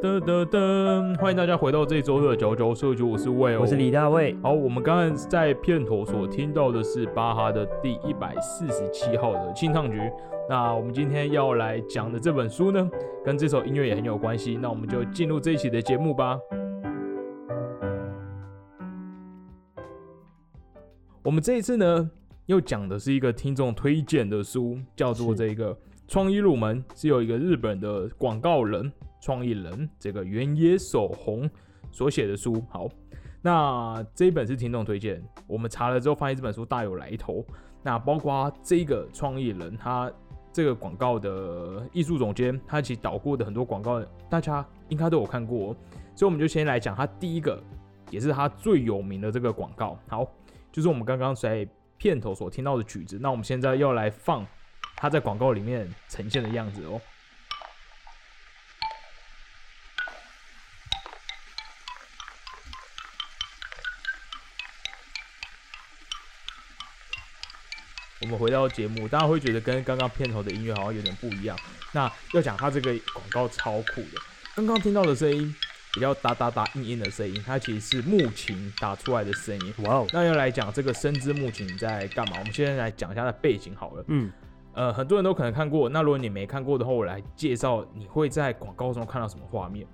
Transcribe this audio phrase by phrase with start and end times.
[0.00, 1.18] 噔噔噔！
[1.18, 4.36] 欢迎大家回到这周的九九社区，我是魏，我是李大卫。
[4.40, 9.98] 好，我们刚刚在片头所听到的是巴哈的第一百四十七号的清唱局。
[10.48, 12.88] 那我们今天要来讲的这本书呢，
[13.24, 14.56] 跟这首音乐也很有关系。
[14.56, 16.38] 那我们就进入这一期的节目吧。
[21.24, 22.08] 我们这一次呢，
[22.46, 25.76] 又讲的是一个听众推荐的书，叫做这个。
[26.06, 28.90] 创意入门是有一个日本的广告人、
[29.20, 31.48] 创意人，这个原野守宏
[31.90, 32.62] 所写的书。
[32.70, 32.88] 好，
[33.42, 37.44] 那这一本是听众推荐，我们查了之后发现这本书大有来头。
[37.82, 40.10] 那包括这个创意人，他
[40.52, 45.74] 这个广告的艺术总监，他其实导过的很多广告，大家应该都有看过。
[46.14, 47.62] 所以我们就先来讲他第一个，
[48.10, 49.98] 也是他最有名的这个广告。
[50.08, 50.26] 好，
[50.72, 53.18] 就是我们刚刚在片头所听到的曲子。
[53.20, 54.46] 那我们现在要来放。
[55.00, 57.00] 它在广告里面呈现的样子哦。
[68.22, 71.56] 我们回到节目，大家会觉得跟刚刚片头的音乐好像有点不一样。
[71.92, 74.20] 那要讲它这个广告超酷的，
[74.56, 75.54] 刚刚听到的声音
[75.94, 79.74] 比较哒哒哒、硬硬的声音，它其实是木琴打出来的声音。
[79.84, 80.06] 哇哦！
[80.12, 82.38] 那要来讲这个深之木琴在干嘛？
[82.38, 84.04] 我们现在来讲一下它的背景好了。
[84.08, 84.30] 嗯。
[84.74, 85.88] 呃，很多人都可能看过。
[85.88, 89.84] 那如果你没看过的话，我来介绍，你会在广告中看到什么画面？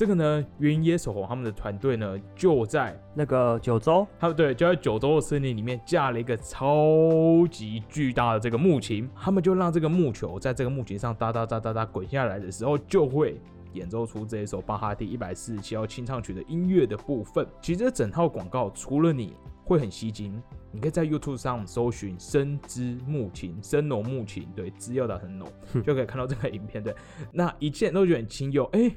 [0.00, 13.38] 这个呢，原野守候他们的团队呢，就在那个九州，他们对，就在九州的森林里面架了一个超级巨大的这个木琴，他们就让这个木球在这个木琴上哒哒哒哒哒滚下来的时候，就会
[13.74, 17.46] 演奏出这一首巴哈第一百四十七号清唱曲的音乐的部分。
[17.60, 20.42] 其实这整套广告除了你会很吸睛。
[20.72, 25.46] 你可以在 YouTube 上搜寻“深之木琴”，深浓木琴，对，资要打很浓，
[25.84, 26.82] 就可以看到这个影片。
[26.82, 26.94] 对，
[27.32, 28.64] 那一切都觉得很清幽。
[28.66, 28.88] 哎，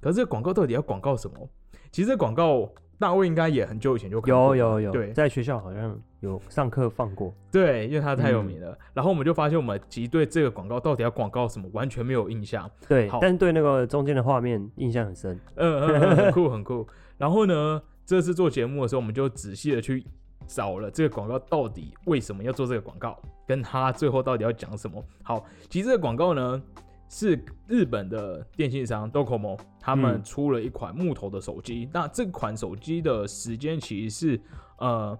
[0.00, 1.48] 可是这个广告到底要广告什么？
[1.90, 2.68] 其实这广告
[2.98, 7.34] 大卫应该也很久以前就有有有，对，在学校好像有上课放过。
[7.50, 8.76] 对，因为他太有名了。
[8.94, 12.70] 然后我们就发现，我们其实对这个广告到底要广告什么完全没有印象。
[12.88, 15.38] 对，但是对那个中间的画面印象很深。
[15.54, 16.86] 嗯嗯，很酷很酷。
[17.18, 20.04] 然后呢，这次做节目的时候，我们就仔细的去。
[20.46, 25.04] 找了这个广告到底为什么要做这个广告，跟他最后到底要讲什么？
[25.24, 26.62] 好，其实这个广告呢
[27.08, 31.88] 是日本的电信商 Docomo 他们出了一款木头的手机。
[31.92, 34.40] 那这款手机的时间其实是
[34.78, 35.18] 呃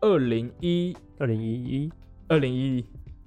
[0.00, 1.92] 二零一二零一一
[2.28, 2.84] 二零一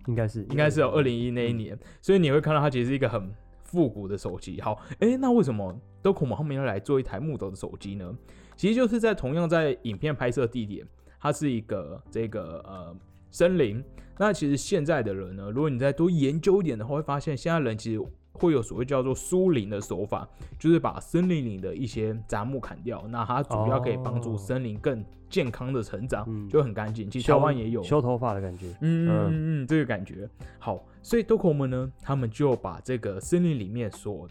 [0.08, 3.32] 应该是应该是有二零一那一年，所以你会看到它其实是一个很
[3.64, 4.60] 复古的手机。
[4.62, 8.18] 好，哎，那为什么 Docomo 他们要来做一台木头的手机呢？
[8.56, 10.86] 其实就是在同样在影片拍摄地点。
[11.22, 12.96] 它是一个这个呃
[13.30, 13.84] 森林，
[14.22, 18.02] 那其实现在的人呢，如果你再多研究一点的话，会发现现在人其实
[18.34, 20.28] 会有所谓叫做疏林的手法，
[20.60, 27.10] 就是把森林里的一些杂木砍掉，那它主要可以帮助森林更健康的成长，就很干净。
[27.10, 29.30] 其实台湾也有修头发的感觉，嗯嗯
[29.64, 30.86] 嗯，这个感觉好。
[31.02, 34.28] 所以 d o k o 们呢，他们就把这个森林里面所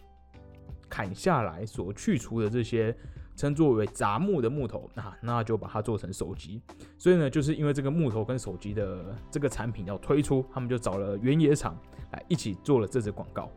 [0.87, 2.95] 砍下来、所去除的这些。
[3.39, 6.61] 称作为杂木的木头，那那就把它做成手机。
[6.97, 11.73] 所以呢，就是因为这个木头跟手机的这个产品要推出，他们就找了原野厂
[12.11, 13.49] 来一起做了这支广告。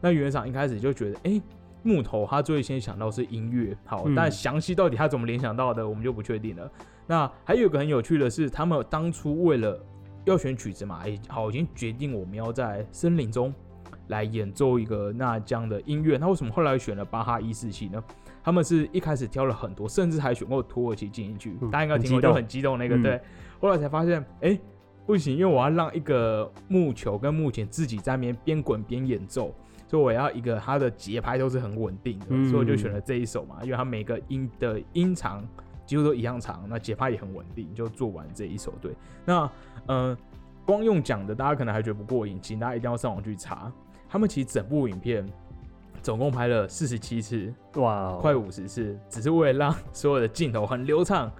[0.00, 1.40] 那原野厂一开始就觉得，哎，
[1.84, 6.68] 木头他最先想到是音乐，好，但详细到底他怎么联想到的，我们就不确定了。
[7.06, 9.80] 那还有一个很有趣的是，他们当初为了
[10.24, 13.54] 要选曲子嘛，哎，好，已经决定我们要在森林中
[14.08, 16.18] 来演奏一个那这样的音乐。
[16.18, 18.02] 那为什么后来选了巴哈一四七呢？
[18.48, 21.52] 他们是一开始挑了很多，甚至还选过土耳其进进去。
[21.70, 22.96] 大家应该听过，就很激动那个。
[23.02, 23.20] 对，
[23.60, 24.58] 后来才发现，哎，
[25.04, 29.54] 不行，因为我要让一个木球跟木琴自己在那边边滚边演奏，
[29.86, 35.46] 所以我要一个它的节拍都是很稳定的，所以我就选了这一首嘛，因为它每个音的音长
[35.84, 38.72] 几乎都一样长，那节拍也很稳定，就做完这一首。
[38.80, 39.50] 对，那
[39.88, 40.16] 嗯，
[40.64, 43.70] 光用讲的，大家可能还觉得不过瘾，请大家一定要上网去查，
[44.08, 45.28] 他们其实整部影片。
[46.02, 51.30] 总共拍了四十七次，哇，快五十次，只是为了让所有的镜头很流畅。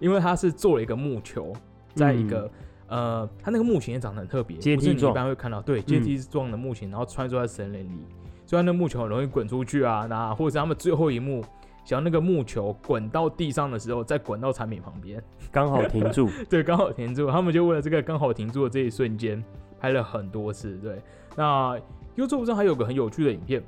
[0.00, 1.52] 因为他是做了一个木球，
[1.94, 2.50] 在一个
[2.88, 8.04] 呃，他那个木琴也长得很特别，阶梯状，一般会看到，对，阶梯状的木琴，然后穿梭在森林里，
[8.44, 11.42] 虽然那木球很容易滚出去啊，那或者是他们最后一幕，
[11.84, 19.42] 想要那个木球滚到地上的时候，再滚到产品旁边，刚好停住， 对，刚好停住，他们就为了这个刚好停住的这一瞬间，
[19.80, 21.00] 拍了很多次，对。
[21.36, 21.78] 那
[22.16, 23.62] YouTube 上还有个很有趣的影片。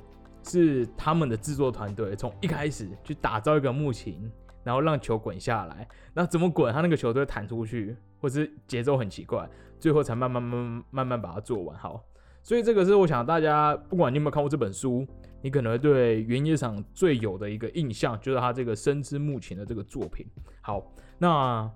[0.47, 4.31] 是他们的制作团队从一开始去打造一个木琴，
[4.63, 9.47] 然后让球滚下来，那怎么滚，他那个球都会弹出去，或是节奏很奇怪，
[9.77, 11.77] 最后才慢慢慢慢慢把它做完。
[11.77, 12.01] 好，
[12.41, 15.05] 所以这个是我想大家不管你有没有看过这本书，
[15.41, 20.25] 你可能会对原野赏最有的一个印象就是他这个深之木琴的这个作品。
[20.61, 20.81] 好，
[21.17, 21.69] 那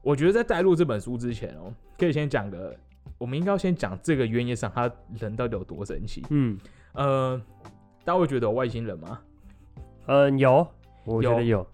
[0.00, 2.76] 我觉得在带入这本书之前哦，可以先讲个，
[3.18, 6.24] 我们应该要先讲这个原野赏他人到底有多神奇。
[6.30, 6.58] 嗯
[6.94, 7.40] 呃，
[8.04, 9.20] 大家会觉得有外星人吗？
[10.06, 10.66] 嗯，有，
[11.04, 11.66] 我觉得有。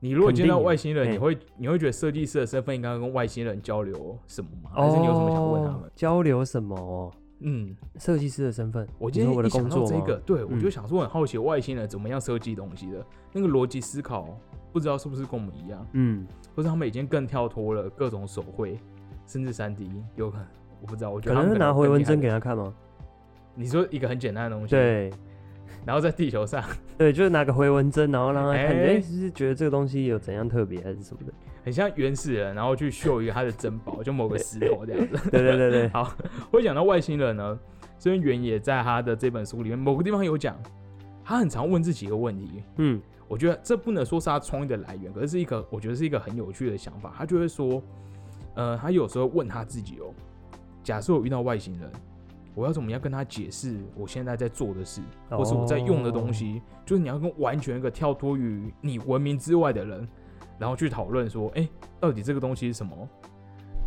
[0.00, 4.70] 你如果见到外星人，你会你会觉得设计师的身份应该跟外星人交流什么吗？
[4.74, 5.90] 还是你有什么想问他们哦？
[5.94, 7.10] 交流什么哦？
[7.40, 14.38] 嗯，设计师的身份，我今天我的想到这工作吗个，对我嗯就想说很好奇外星人怎么样设计东西的，那个逻辑思考
[14.72, 18.78] 不知道是不是跟我们一样，嗯，或者他们已经更跳脱了各种手绘，
[19.26, 20.46] 甚至三 D，有可能
[20.80, 22.72] 我不知道，我觉得他们能是拿回纹针给给他看吗？
[23.54, 25.10] 你说一个很简单的东西，，对
[25.86, 26.62] 然后在地球上
[26.96, 31.32] 对，就是拿个回纹针，然后让他看，哎哎，是觉得这个东西有怎样特别还是什么的？
[31.64, 35.30] 很像原始人，然后去秀一个他的珍宝，就某个石头这样子。
[35.30, 36.14] 对对对对， 好，
[36.50, 37.58] 会讲到外星人呢，
[37.98, 40.56] 这边原野在他的这本书里面某个地方有讲，
[41.24, 47.14] 他很常问自己一个问题，嗯我觉得这不能说是他创意的来源，可是是一个我觉得是一个很有趣的想法。
[47.16, 47.82] 他就会说，
[48.54, 50.12] 呃，他有时候问他自己哦，
[50.82, 51.90] 假设我遇到外星人，
[52.54, 56.62] 我要怎么样跟他解释我现在在做的事，或是我在用的东西？
[56.86, 60.08] 就是你要跟完全一个跳脱于你文明之外的人，
[60.58, 61.68] 然后去讨论说，哎、
[61.98, 62.96] 到底这个东西是什么？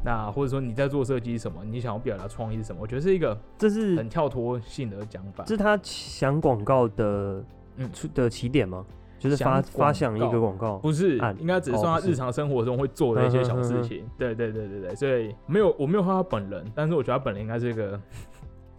[0.04, 1.64] 那或者说你在做设计是什么？
[1.66, 2.82] 你想要表达创意是什么？
[2.82, 5.56] 我觉得是一个这是很跳脱性的讲法这。
[5.56, 7.44] 是他想广告的
[7.78, 8.86] 嗯出的起点吗？
[9.20, 14.08] 就是发发想一个广告，不是，应该只是说他日常生活中会做的一些小事情。
[14.16, 18.00] 对对对对对，所以没有我没有看他本人，但是我觉得他本人应该是一个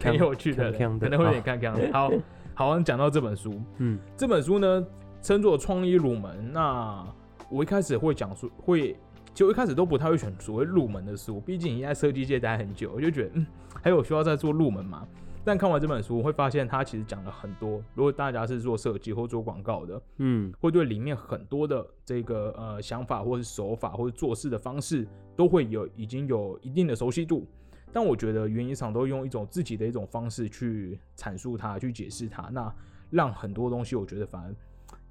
[0.01, 1.93] 很有趣的可能会有点看看的。
[1.93, 2.11] 好，
[2.55, 4.87] 好，讲到这本书，嗯这本书呢
[5.21, 6.53] 称作创意入门。
[6.53, 7.05] 那
[7.51, 8.97] 我一开始会讲说会。
[9.35, 13.47] 其实我一开始都不太会选所谓入门的书，毕竟已经在设计界待很久，我就觉得嗯，
[13.81, 15.07] 还有需要再做入门嘛。
[15.45, 17.81] 但看完这本书，我会发现它其实讲了很多。
[17.95, 25.07] 如果大家是做设计或做广告的，嗯会对里面很多的这个呃想法，或是手法，或者做事的方式，
[25.37, 27.47] 都会有已经有一定的熟悉度。
[27.93, 32.73] 但我觉得原因厂都用一种自己的一种方式去阐述它，去解释它，那
[33.11, 34.55] 让很多东西我觉得反而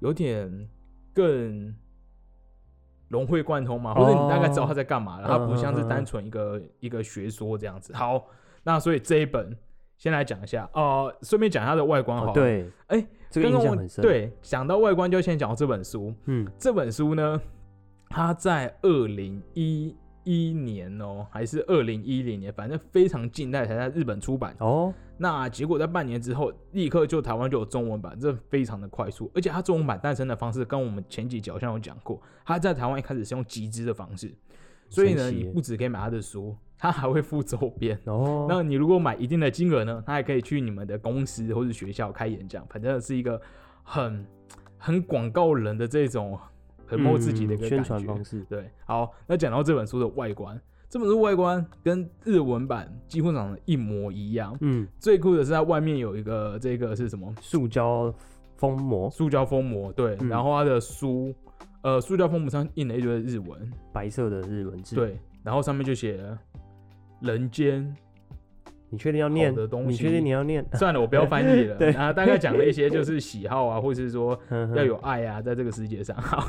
[0.00, 0.68] 有点
[1.12, 1.74] 更
[3.08, 7.94] 融会贯通嘛，或者你大概知道他在干嘛了，它不像是单纯一个一个学说这样子。
[7.94, 8.26] 好，
[8.62, 9.56] 那所以这一本
[9.96, 16.14] 先来讲一下，呃，顺便讲它的外观好对，哎这个刚刚我印象很深，，对，讲到外观就先讲到这本书。
[16.26, 17.40] 嗯这本书呢，
[18.08, 19.96] 它在二零一
[20.28, 24.54] 一年哦，还是二零一零年，反正非常近代才在日本出版。
[24.60, 29.30] 哦，那结果在半年之后，立刻就台湾就有中文版，这非常的快速。
[29.34, 34.30] 而且它中文版诞生的方式跟我们前几集好像有讲过，它在台湾一开始是用集资的方式，
[34.90, 37.98] 所以呢，你不只可以买它的书，它还会附周边。
[38.04, 43.40] 哦，那你如果买一定的金额呢，它还可以去你们的公司或者学校开演讲，反正是一个
[43.82, 44.26] 很
[44.76, 46.38] 很广告人的这种
[46.88, 47.84] 很摸自己的一个嗯宣。
[47.84, 54.56] 传方式，对，好，那讲到这本书的外观，这本书外观跟日文版几乎长得一模一样。
[54.62, 57.32] 嗯，最酷的是它外面有一个这个是什么？
[57.40, 58.12] 塑胶
[58.56, 61.34] 封膜，塑胶封膜，对，嗯然后它的书，
[61.82, 66.20] 呃，塑胶封膜上印了一堆日文，白色的日文字，，对，然后上面就写
[67.20, 67.94] 人间
[68.90, 69.88] 你确定要念的东西？
[69.90, 70.64] 你确定你要念？
[70.74, 71.76] 算了，我不要翻译了。
[71.78, 76.16] 对啊大概讲了一些就是喜好啊，或者是说 要要有爱啊，在这个世界上。
[76.16, 76.46] 好，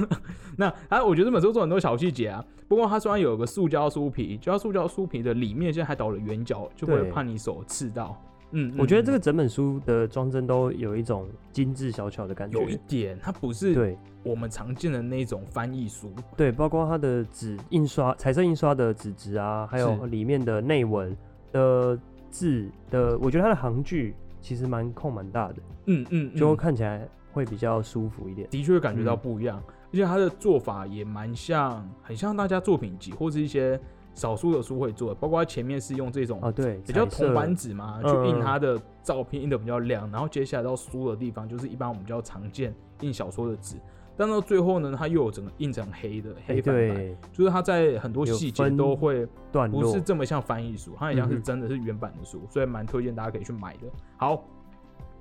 [0.58, 2.44] 那啊，我觉得这本书做很多小细节啊。
[2.68, 8.16] 不过它虽然有个塑胶书皮，就它塑胶书皮的里面现在还倒了圆角，就不会怕你手刺到。
[8.52, 16.12] 嗯，我觉得这个个整本书的装帧都有一种精致小巧的感觉，有一点，它不是对我们常见的那种翻译书。
[16.36, 21.16] 对，包括它的纸印刷、彩色印刷的纸质啊，还有是里面的内文
[21.52, 21.96] 的
[22.30, 25.56] 字的，我觉得它的行距其实蛮空蛮大的，
[25.86, 28.48] 嗯嗯，就嗯看起来会比较舒服一点。
[28.50, 33.80] 的确会感觉到嗯不一样，而且它的做法也蛮像，很像大家作品集或是一些
[34.14, 43.76] 少数的书会做的，包括它前面是用这种啊，对，比较铜板纸嘛，去嗯印它的照片，印的比较亮，然后接下来到书的地方，就是一般我们比较常见印小说的纸，
[44.20, 49.26] 但到最后呢，它又有整个印成黑的黑哎反白，就是它在很多有细节都会
[49.72, 53.88] 不是这么像翻译书，它很像是真的是原版的书，所以蛮推荐大家可以去买的。
[54.18, 54.44] 好。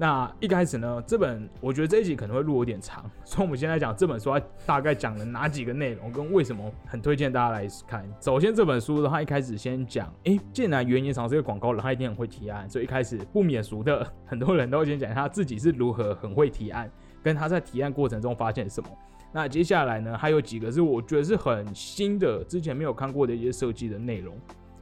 [0.01, 8.09] 那一开始呢，这本我觉得这一集可能会录有点长，所以我们先来讲这本书它大概讲了哪几个内容，跟为什么很推荐大家来看。
[8.21, 16.89] 首先这本书的话，一开始先讲，诶，既然原野厂是个广告人，他一定很会提案，所以一开始不免俗的，很多人都会先讲他自己是如何很会提案，
[17.23, 18.89] 跟他在提案过程中发现什么。
[19.31, 24.35] 那接下来呢，还有几个是我觉得是很新的，之前没有看过的一些设计的内容，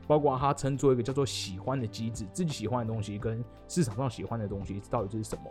[0.07, 5.45] 包括他称作一个叫做喜欢的机制，自己喜欢的东西跟市场上喜欢的东西到底是什么。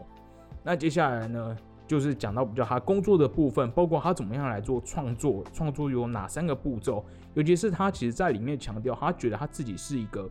[0.63, 10.29] 那接下来呢，就是讲到比较他工作的部分，包括他怎么样来做创作，创作有哪三个步骤，尤其是他其实在里面强调，他觉得他自己是一个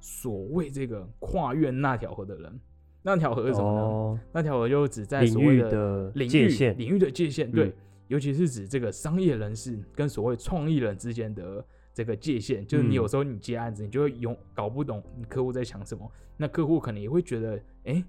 [0.00, 2.60] 所谓这个跨越那条河的人。
[3.06, 3.80] 那条河是什么呢？
[3.80, 7.72] 哦，那条河就指在所谓的的领域领域的界限，对，嗯。
[8.08, 12.96] 尤其是指这个商业人士跟所谓创意人之间的这个界限，就是你嗯。
[12.96, 18.02] 有时候你接案子，你就会永搞不懂你客户在想什么，那客户可能也会觉得，哎、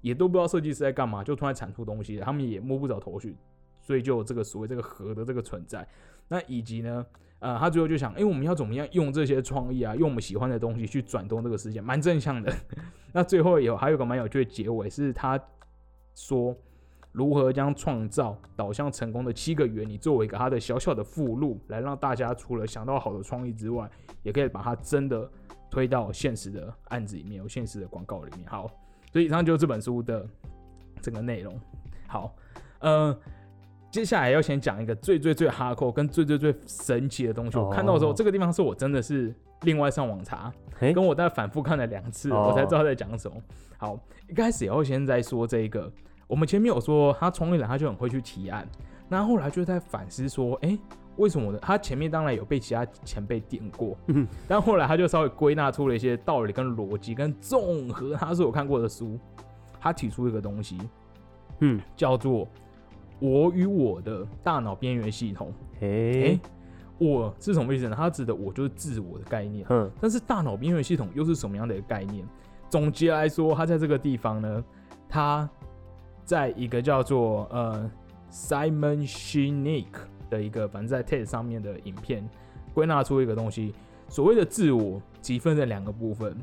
[0.00, 3.36] 也都不知道设计师在干嘛，就突然产出东西，他们也摸不着头绪，
[3.80, 5.84] 所以就有这个所谓这个河的这个存在。
[6.28, 7.04] 那以及呢，
[7.44, 12.50] 呃，他最后就想，哎、我们要怎么样用这些创意啊，用我们喜欢的东西去转动这个世界，蛮正向的。
[13.12, 15.38] 那最后有还有个蛮有趣的结尾，是他
[16.14, 16.56] 说
[17.12, 23.90] 如何将创造导向成功的七个原理作为一个他的小小的附录，来让大家除了想到好的创意之外，
[24.22, 25.30] 也可以把它真的
[25.70, 28.48] 推到现实的案子里面，有现实的广告里面。
[28.48, 28.70] 好，
[29.12, 30.26] 所以以上就是这本书的
[31.02, 31.60] 整个内容。
[32.08, 32.34] 好，
[32.78, 33.14] 呃，
[33.94, 37.56] 接下来要先讲一个最最最哈扣跟最最最神奇的东西。
[37.56, 43.36] 我看到的时候，哦这个地方是我真的是另外上网查，哎，跟我再反复看了两次，哦我才知道他在讲什么。
[43.78, 43.96] 好，
[44.28, 45.88] 一开始也要先在说这个，
[46.26, 48.66] 我们前面有说他创业人他就很会去提案，
[49.08, 50.76] 那后来就在反思说，哎、
[51.14, 59.16] 为什么我的他前面当然有被其他前辈点过，嗯但后来他就稍微归纳出了一些道理跟逻辑，跟综合他所有看过的书，
[59.78, 60.76] 他提出一个东西
[61.60, 62.48] 嗯，叫做
[63.20, 65.52] “我与我的大脑边缘系统”。
[65.80, 65.88] 哎、
[66.24, 66.40] 哎，
[66.98, 67.94] 我是什么意思呢？
[67.96, 69.66] 它指的我就是自我的概念。
[69.70, 72.26] 嗯，但是大脑边缘系统又是什么样的一个概念？
[72.70, 74.64] 总结来说，它在这个地方呢，
[75.08, 75.48] 它
[76.24, 77.90] 在一个叫做呃
[78.30, 79.86] Simon Sinek
[80.30, 82.28] 的一个，反正在 TED 上面的影片
[82.72, 83.74] 归纳出一个东西，
[84.08, 86.36] 所谓的自我，其分成两个部分，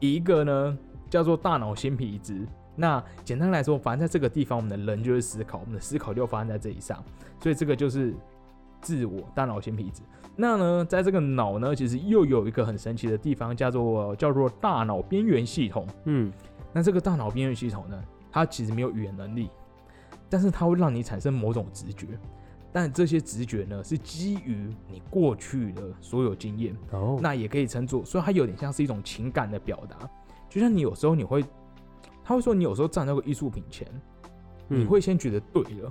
[0.00, 0.78] 一个呢
[1.08, 2.46] 叫做大脑新皮质。
[2.80, 7.02] 那简单来说，反正在这个地方，我们的人就是思考，我们的思考就发生在这以上，
[7.42, 8.14] 所以这个就是
[8.80, 10.00] 自我大脑新皮质。
[10.36, 15.84] 那呢，在这个脑呢，其实又有一个很神奇的地方，叫做叫做大脑边缘系统。
[16.04, 16.32] 嗯，
[16.72, 19.50] 那这个大脑边缘系统呢，它其实没有语言能力，
[20.30, 22.06] 但是它会让你产生某种直觉。
[22.70, 30.08] 但这些直觉呢，是基于你过去的所有经验，哦，那也可以称作，所以它有点像是一种情感的表达。
[30.48, 31.42] 就像你有时候你会，
[32.28, 33.88] 他会说你有时候站在个艺术品前，
[34.68, 35.90] 你嗯会先觉得对了，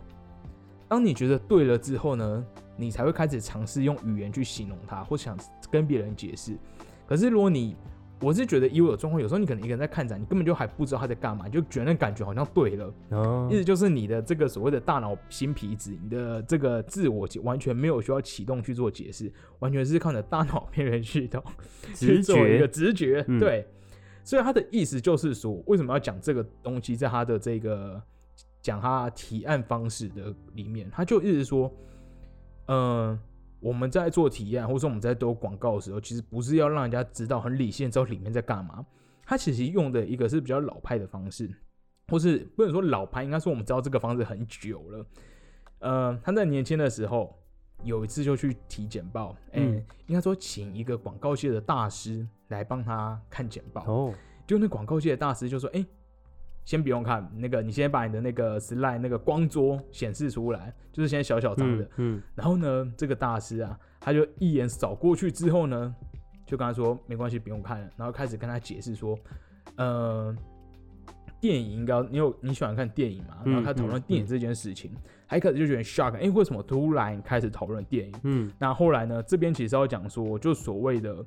[0.87, 5.35] 当你觉得对了之后呢，你才会开始尝试用语言去形容它，或想
[5.71, 6.55] 跟别人解释。
[7.07, 7.75] 可是如果你，
[8.21, 13.49] 我是觉得以我的状况，有时候你可能一个人在看展，你根本就还不知道他在干嘛，你就觉得那感觉好像对了，哦。
[13.51, 21.43] 意，思就是你的这个所谓的大脑新皮质，你的这个自我完全没有需要启动去做解释，完全是靠你的大脑边缘系统
[21.95, 23.39] 去直做一个觉，直觉，嗯。
[23.39, 23.67] 对。
[24.27, 28.01] 所以他的意思就是说，为什么要讲这个东西，在他的这个
[28.61, 31.71] 讲他提案方式的里面，他就一直说，
[32.65, 33.17] 嗯、
[33.61, 38.85] 我们在做提案，或者说我们在做广告的时候，其实不是要让人家知道很理性知道里面在干嘛。
[39.25, 41.49] 他其实用的一个是比较老派的方式，
[42.09, 45.05] 或是不能说老派，应该说我们知道这个方式很久了。
[45.79, 47.33] 呃，他在年轻的时候
[47.85, 53.83] 有一次就去体简报，哎、嗯应该说请一个广告界的大师来帮他看简报。
[53.85, 54.13] 哦，
[54.45, 55.85] 就那广告界的大师就说：“哎、
[56.65, 61.83] 先不用看那个，你先把你的那个 slide 那个光桌显示出来，就是先小小张的。
[61.83, 65.95] 嗯嗯，然后呢，这个大师啊，他就一眼扫过去之后呢，
[66.45, 67.89] 就跟他说没关系，不用看了。
[67.95, 69.17] 然后开始跟他解释说，
[69.75, 70.35] 呃，
[71.39, 73.37] 电影应该你有你喜欢看电影嘛？
[73.45, 74.91] 然后他讨论嗯电影这件事情，
[75.27, 78.15] 他一开始就觉得 shock，哎、为什么突然开始讨论电影？
[78.23, 81.23] 嗯，那后来呢，这边其实要讲说，就所谓的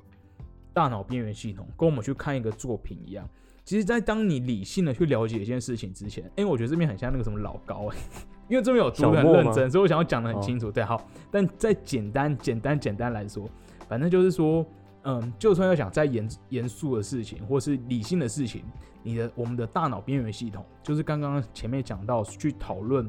[0.73, 3.29] 大脑边缘系统，跟我们去看一个作品一样。
[3.63, 7.97] 其实，在当你理性的去了解一件事情之前，因为我觉得这边很像那个什么老高、欸，
[8.49, 10.73] 因为这边有读得小莫吗很认真，所以我想要讲的很哦清楚。
[10.73, 13.49] 对，好，但再简单、简单、简单来说，
[13.89, 14.67] 反正就是说，
[15.05, 18.65] 嗯，就算要想再严严肃的事情，或是理性的事情，
[19.05, 23.09] 你的我们的大脑边缘系统，就是刚刚前面讲到去讨论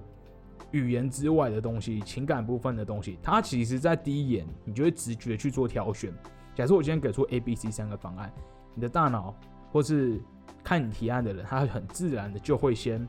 [0.72, 6.14] 语言之外的东西，情感部分的东西，它其实在第一眼你就会直觉去做挑选。
[6.56, 8.32] 假设我今天给出 A、B、C 三个方案，
[8.76, 9.36] 你的大脑
[9.72, 10.20] 或是
[10.64, 13.08] 看你提案的人，他很自然的就会先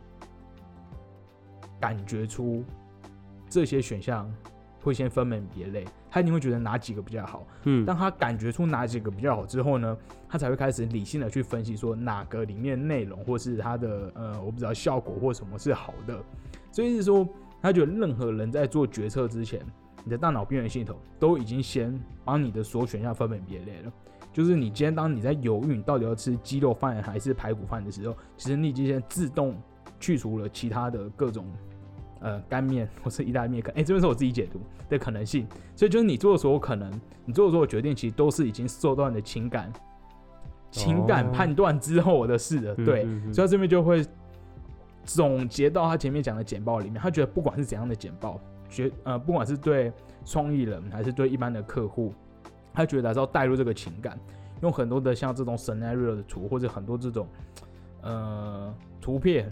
[1.80, 2.64] 感觉出
[3.48, 4.32] 这些选项
[4.82, 7.46] 会先分门别类，他一定会觉得哪几个比较好。
[7.64, 9.96] 嗯，当他感觉出哪几个比较好之后呢，
[10.28, 16.20] 他才会开始理性的去分析说哪个里面内容或是它的呃我不知道效果或什么是好的。
[16.70, 17.28] 所以是说，
[17.60, 19.60] 他觉得任何人在做决策之前，
[20.04, 23.92] 你的大脑边缘系统都已经先帮你的所有选项分门别类了。
[24.32, 29.54] 就是你今天当你在犹豫你到底要吃鸡肉饭还是排骨饭的时候，其实你已经先自动
[30.00, 31.44] 去除了其他的各种
[32.20, 36.90] 呃干面或是意大利面，可哎、 这边是我自己解读的可能性，所以就是你做的所有可能，
[37.26, 39.70] 你做的所有决定，其实都是已经受到你的情感
[40.70, 43.34] 情感哦判断之后的事了，嗯对，嗯嗯。
[43.34, 44.02] 所以他这边就会
[45.04, 48.40] 总结到他前面讲的简报里面，他觉得不管是怎样的简报，
[48.72, 49.92] 学呃不管是对
[50.24, 52.14] 创意人还是对一般的客户，
[52.72, 54.18] 他觉得还是要带入这个情感，
[54.62, 57.28] 用很多的像这种 scenario 的图或者很多这种
[58.00, 59.48] 呃图片，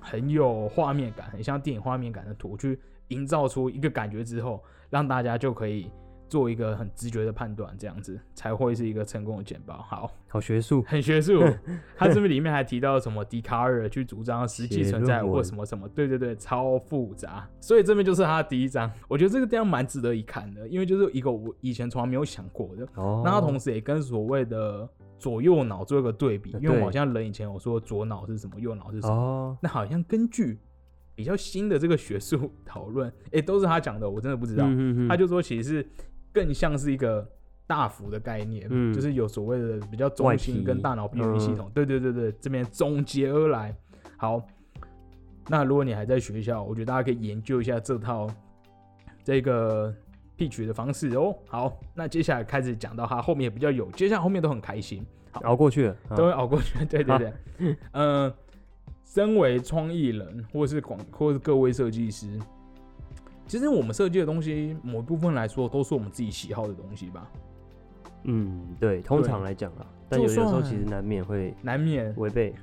[0.00, 5.90] 很有画面感，很像电影画面感的图，去营造出一个感觉之后，让大家就可以
[6.28, 9.82] 做一个很直觉的判断，这样子才会是一个成功的简报。
[9.82, 10.10] 好。
[10.30, 11.42] 好学术， 很学术。
[11.96, 17.48] 他这边里面还提到什么笛卡尔去主张实际存在或什么什么，对对对，超复杂。
[17.60, 22.86] 所以这边就是他的第一章，我觉得这个地方蛮值得一看的，因为就是一个我以前从来没有想过的。
[22.96, 24.86] 哦，那他同时也跟所谓的
[25.18, 29.14] 左右脑做一个对比，呃因为我好像人以前有说左脑是什么，右脑是什么。
[29.14, 30.58] 哦，那好像根据
[31.14, 34.68] 比较新的这个学术讨论，诶，都是他讲的，我真的不知道。
[35.08, 35.88] 他就说其实是
[36.38, 37.28] 更像是一个
[37.66, 41.68] 大幅的概念，嗯就是有所谓的比较中心跟大脑边缘系统。
[41.74, 43.74] 对对对对，这边总结而来。
[44.16, 44.40] 好，
[45.48, 48.28] 那如果你还在学校，我觉得大家可以研究一下这套
[49.24, 49.92] 这个
[50.36, 51.34] pitch 的方式哦。
[51.48, 55.04] 好，那接下来开始讲到它后面比较有，接下来后面都很开心，
[55.42, 56.84] 熬过去都会熬过去。
[56.84, 58.32] 对对对，嗯、
[59.04, 62.38] 身为创意人，或是广，或是各位设计师，
[63.48, 67.28] 其实我们设计的东西，某一部分来说，都是我们自己喜好的东西吧，
[68.24, 72.14] 嗯，对，通常来讲啊，但有的时候其实难免会难免。
[72.18, 72.54] 违背，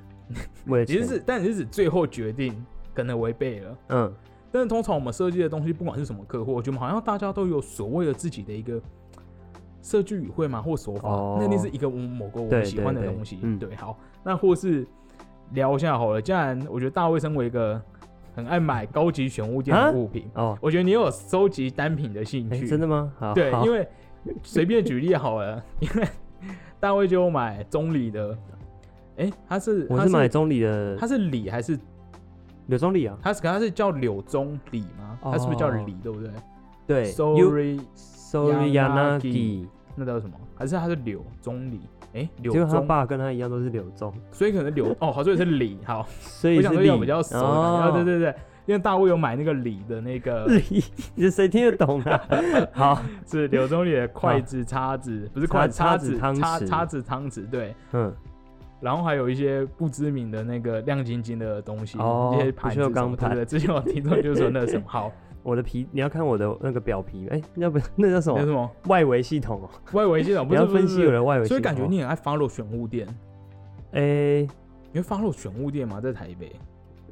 [0.66, 2.64] 为了钱，其实是，但只是指最后决定
[2.94, 3.78] 可能违背了。
[3.88, 4.14] 嗯，
[4.52, 8.80] 但是通常我们设计的东西，不管是什么客户，我觉得好像大家都有所谓的自己的一个
[9.82, 13.40] 设计语汇嘛，或手法，哦那一定是一个我们某个我对们喜欢的对对东西。
[13.42, 14.86] 嗯对，好，那或是
[15.50, 16.22] 聊一下好了。
[16.22, 17.82] 既然我觉得大卫身为一个
[18.36, 22.68] 很爱买高级选物店啊的物品，哦，我觉得你有收集单品的兴哎，趣。
[22.68, 23.10] 真的吗？
[23.18, 23.88] 好，对，好因为
[24.42, 26.06] 随便举例好了， 因为
[26.78, 28.36] 大卫就买中里的，
[29.16, 31.78] 哎、他是他我是买中里的他是李还是
[32.66, 35.18] 柳中里啊，他是可他是叫柳中李吗？
[35.22, 36.30] 他是不是叫哦李对不对
[36.86, 40.36] 对？Sorry，，Sorry Yanagi Yanagi，那叫什么？
[40.54, 41.80] 还是他是柳中李？
[42.16, 45.78] 哎、柳结果他中，爸跟他一样都是柳宗，所以可能柳 哦，好，所以是李。
[45.84, 47.36] 好， 所以是李我想说要比较熟。
[47.36, 50.82] 哦哦，对对对，因为大卫有买那个李的那个 李，
[51.16, 52.20] 这谁听得懂啊？
[52.72, 57.74] 好，是柳中里的筷子、叉子，不是筷子、叉叉子、子汤匙叉叉子、汤匙，对。
[57.92, 58.12] 嗯，
[58.80, 63.58] 然后还有一些不知名的那个亮晶晶的东西，哦一些盘子不锈什么钢盘对不对？
[63.58, 65.12] 之前我听众就说那是什么好，
[65.46, 68.38] 我的皮，你要看我的那个表皮，哎，那不 那叫什么？
[68.40, 68.68] 那什么？
[68.88, 73.06] 外围系统哦，外围系统，不 你要分析我的外围系统哦，所以感觉你很爱 follow 选物店，
[73.92, 74.46] 哎。
[74.92, 76.00] 你会 follow 选物店吗？
[76.00, 76.50] 在台北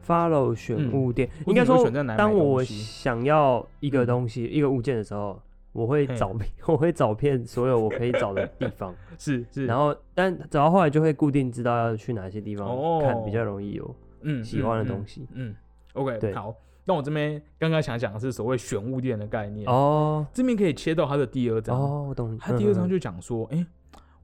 [0.06, 5.38] ，，follow 选嗯物店，应该说当我想要一个嗯东西、一个物件的时候，
[5.72, 13.00] 我会找遍， 我会找遍所有我可以找的地方，是是，然后但找到后来就会固定知道要去哪些地方哦。
[13.02, 15.28] 看，比较容易有嗯喜欢的嗯东西。
[15.34, 15.56] 嗯嗯
[15.92, 16.32] ，OK，对。
[16.32, 22.36] 好，那我这边刚刚想讲的是所谓选物店的概念，哦这边可以切到它的第二章，哦，我懂。
[22.38, 23.66] 它第二章嗯就讲说，哎，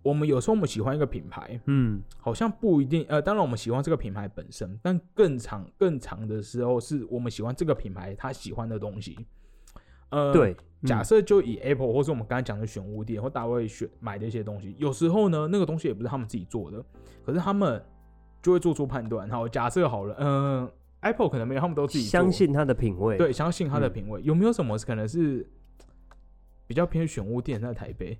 [0.03, 9.19] 我们有时候我们喜欢一个品牌，嗯好像不一定，呃，当然我们喜欢这个品牌本身，但更长更长的时候是我们喜欢这个品牌他喜欢的东西。
[10.11, 16.85] 呃，对，假嗯设就以 Apple 或是我们刚才讲的选物店或大卫选买的一些东西，有时候呢，那个东西也不是他们自己做的，
[17.25, 17.81] 可是他们
[18.43, 19.31] 就会做出判断。
[19.31, 20.69] 好，假设好了，嗯、
[21.01, 23.17] p p l e 可能没有，他们都自己相信他的品味。
[23.17, 24.21] 对，相信他的嗯品味。
[24.23, 25.47] 有没有什么可能是
[26.67, 28.19] 比较偏选物店在台北，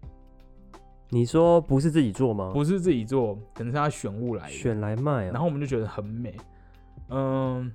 [1.11, 2.51] 你说不是自己做吗？
[2.55, 5.31] 不是自己做，可能是他选物来的，选来卖啊。
[5.33, 6.35] 然后我们就觉得很美。
[7.11, 7.71] 嗯，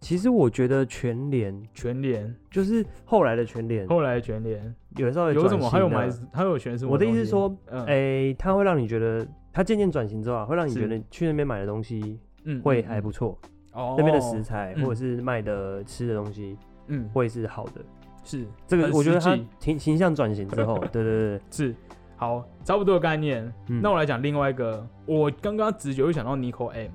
[0.00, 5.68] 其实我觉得全联全联就是后来的全联，后来全联有稍微有什么？
[5.68, 6.92] 还有买，还有选什么？
[6.92, 13.36] 我的意思是说，嗯，哎，它会让你觉得，它渐渐转型之后啊，会让你是觉得去那边买的东西嗯会嗯还不错，
[13.72, 16.56] 哦，那边的食材嗯或者是卖的吃的东西
[16.88, 17.80] 嗯会是好的。
[18.24, 21.74] 是这个我觉得它形形象转型之后， 对对对，是
[22.16, 23.44] 好，差不多的概念。
[23.68, 26.90] 嗯那我来讲另外一个，我刚刚直觉会想到 Nico M。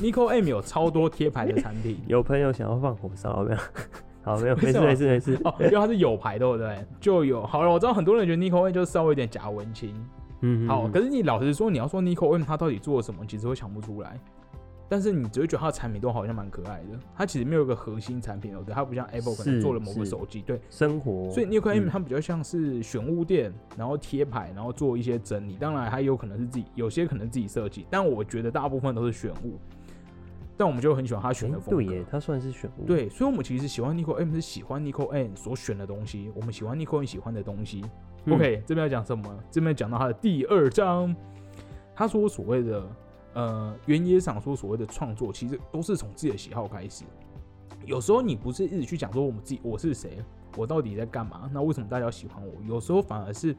[0.00, 3.58] Nico M 有超多贴牌的产品 有朋友想要放火烧没有？
[4.22, 5.40] 好，没有，没事没事没事。
[5.44, 6.84] 哦，因为它是有牌，对不对？
[7.00, 9.92] 就有好了，我知道很多人觉得 Nico M 就是稍微有点假文青。
[10.42, 14.20] 嗯，好，嗯可是你老实说，你要说 Nico M 他到底做了什么，其实会想不出来。
[14.88, 18.74] 但是你只会觉得它的产品都好像蛮可爱的，它其实没有一个核心产品，对不对？
[18.74, 25.56] 它不像 Apple 可能做了某个手机，对，生活，所以 Nico M 嗯它比较像是选物店，然后贴牌，然后做一些整理。
[25.60, 29.58] 当然，它有可能是自己，有些可能自己设计，但我觉得大部分都是选物。
[30.56, 31.84] 但我们就很喜欢他选哎的风格。
[31.84, 37.84] 对耶，他算是选物。，对，所以我们其实喜欢 Nico M 是喜欢 Nico M 所选的东西，我们喜欢 Nico M 喜欢的东西。
[38.24, 39.38] 嗯 OK，这边要讲什么？
[39.52, 41.14] 这边讲到他的第二章，
[41.94, 42.84] 他说所谓的
[43.38, 47.04] 呃原野赏说所谓的创作，其实都是从自己的喜好开始。
[47.86, 50.18] 有时候你不是一直去讲说我们自己我是谁，
[50.56, 51.48] 我到底在干嘛？
[51.54, 52.52] 那为什么大家喜欢我？
[52.66, 53.54] 有时候反而是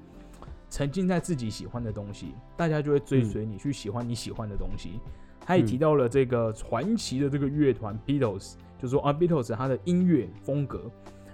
[0.69, 4.99] 沉浸在自己喜欢的东西，大家就会追随你去喜欢你喜欢的东西。
[5.39, 10.91] 他也提到了这个传奇的这个乐团 Beatles，就说啊 Beatles 它的音乐风格，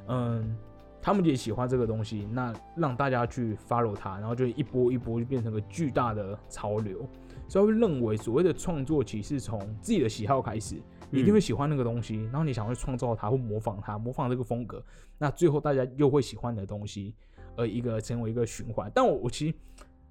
[0.08, 0.56] 嗯，
[1.02, 7.06] 他们也喜欢这个东西，那让大家去 follow 他，然后就一波一波就变成个巨大的潮流。
[7.48, 14.84] 所以会认为所谓的创作其实从自己的喜好开始，你一定会喜欢那个东西，然后你想要去创造它或模仿它，模仿这个风格，
[15.18, 17.14] 那最后大家又会喜欢你的东西，
[17.56, 18.92] 而一个成为一个循环。
[18.94, 19.56] 但我我其实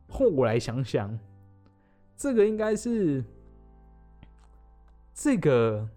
[0.09, 1.19] 后来想想，
[2.17, 3.25] 这个应该是
[5.13, 5.89] 这个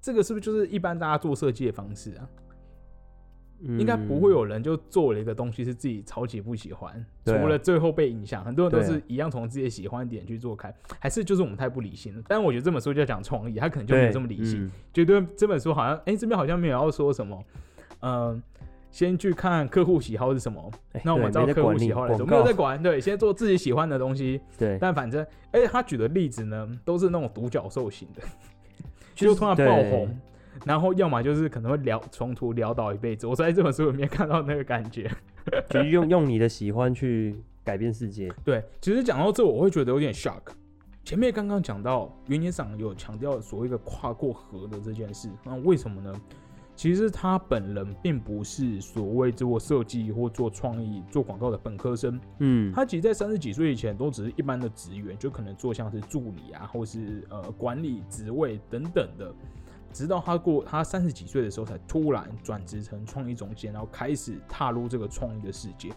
[0.00, 2.28] 这个是不是就是一般大家做设计的方式啊？
[3.62, 4.40] 应该不会有。
[4.50, 12.22] 人就做了一个东西是自己超级不喜欢，除了最后被影响，很多人都是一样从自己的喜欢点去做开，还是就是我们太不理性了。
[12.26, 17.44] 但我觉得这本书就要讲创意，他可能就没这么理性，嗯觉得这本书好像，哎、这边好像没有要说什么，
[18.00, 18.42] 嗯、
[18.90, 28.22] 先去看客户喜好是什么，哎那我们对照客户喜好来做，广没有在告管，对，先做自己喜欢的东西， 对，但反正，哎、他举的例子呢，都是那种独角兽型的，
[29.14, 30.20] 就就是突然爆对红，
[30.64, 33.26] 然后要么就是可能会聊冲突潦倒一辈子。
[33.26, 35.10] 我在这本书里面看到那个感觉。
[35.70, 37.34] 就是用用你的喜欢去
[37.64, 38.30] 改变世界。
[38.44, 40.42] 对，其实讲到这，我会觉得有点 shock。
[41.02, 46.14] 前面刚刚讲到原野赏有强调所谓的跨过河的这件事，那为什么呢？
[46.76, 59.34] 其实他本人并不是所谓做设计或做创意、做广告的本科生，嗯，他其实，在三十几岁以前都只是一般的职员，就可能做像是助理啊，或是呃管理职位等等的。
[59.92, 65.90] 直到他过他三十几岁的时候，才突然转职成创意总监，然后开始踏入这个创意的世界。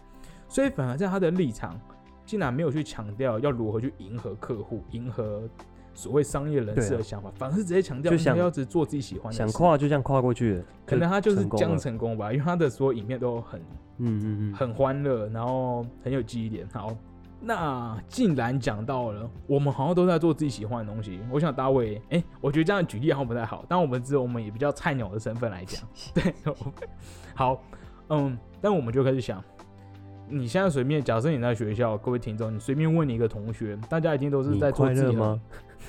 [0.48, 1.80] 所以，反而在他的立场，
[2.26, 5.48] 竟然没有去强调要如何去迎合客户、迎合
[5.94, 9.38] 所谓商业人士的想法，反而是直接强调就想应该要只做自己喜欢的事。
[9.38, 13.60] 想跨就这样跨过去了，可能他就是这样成功了成功吧，因为他的所有影片都很
[13.98, 16.68] 嗯嗯嗯，很欢乐，然后很有记忆点。
[16.72, 16.96] 好，
[17.46, 25.82] 那既然讲到了，我们好像都在做自己喜欢的东西，我想大卫，哎、我觉得这样举例好像不太好，但我们只有我们以比较菜鸟的身份来讲，
[26.14, 26.34] 对，
[27.34, 27.62] 好，
[28.08, 29.42] 嗯，但我们就开始想。
[30.26, 35.40] 你现在随便假设你在学校，各位听众，你随便问你一个同学，大家一定都是在做自己的快乐吗？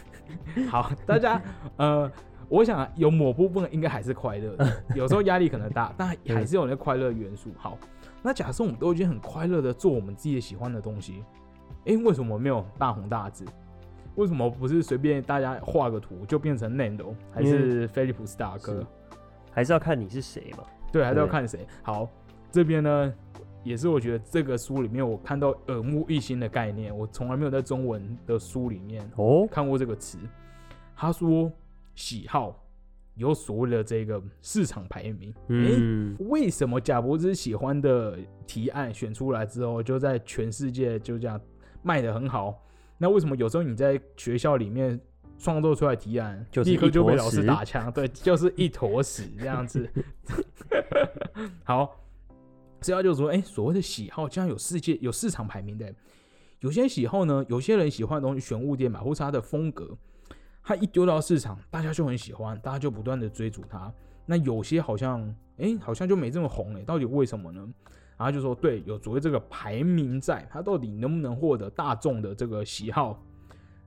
[0.69, 1.41] 好，大家
[1.77, 2.11] 呃，
[2.49, 7.49] 我想有某部分应该还是快乐的， 有时候压力可能大，但还是有那个快乐元素。
[7.57, 7.77] 好，
[8.21, 11.23] 那假设我们都已经很快乐的做我们自己喜欢的东西，
[11.85, 13.45] 诶，为什么没有大红大紫？
[14.15, 18.85] 为什么不是随便大家画个图就变成 Nando 还是菲利普斯大哥？
[19.51, 20.63] 还是要看你是谁嘛。
[20.91, 21.67] 对，还是要看谁。
[21.83, 22.09] 好，
[22.49, 23.13] 这边呢
[23.61, 30.17] 也是我觉得这个书里面我看到耳目一新的概念，我从来没有在中文的书里面哦，看过这个词。
[30.95, 31.51] 他说
[31.93, 32.63] 喜好
[33.15, 35.29] 有所谓的这个市场排名。
[35.49, 38.17] 诶，嗯，为什么贾博士喜欢的
[38.47, 41.39] 提案选出来之后，就在全世界就这样
[41.85, 42.61] 卖的很好？
[42.97, 44.99] 那为什么有时候你在学校里面
[45.37, 47.91] 创作出来提案，就是立刻就被老师打枪？
[47.91, 49.87] 对，就是一坨屎这样子。
[51.63, 51.95] 好，
[52.81, 55.93] 这要就是说，哎、所谓的喜好竟然有世界有市场排名的。
[56.61, 59.95] 有些喜好呢，有些人喜欢的东西，玄物店嘛，或是他的风格，
[60.63, 63.93] 他一丢到市场，大家就很喜欢，大家就不断的追逐它。
[64.25, 65.21] 那有些好像，
[65.57, 67.67] 哎、好像就没这么红哎、到底为什么呢？
[68.17, 73.21] 然后就说，对，有所谓这个排名在，它到底能不能获得大众的这个喜好？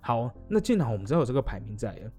[0.00, 2.10] 好，那既然我们知道有这个排名在了，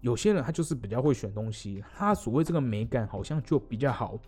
[0.00, 4.18] 有些人他就是比较会选东西，他所谓这个美感好像就比较好。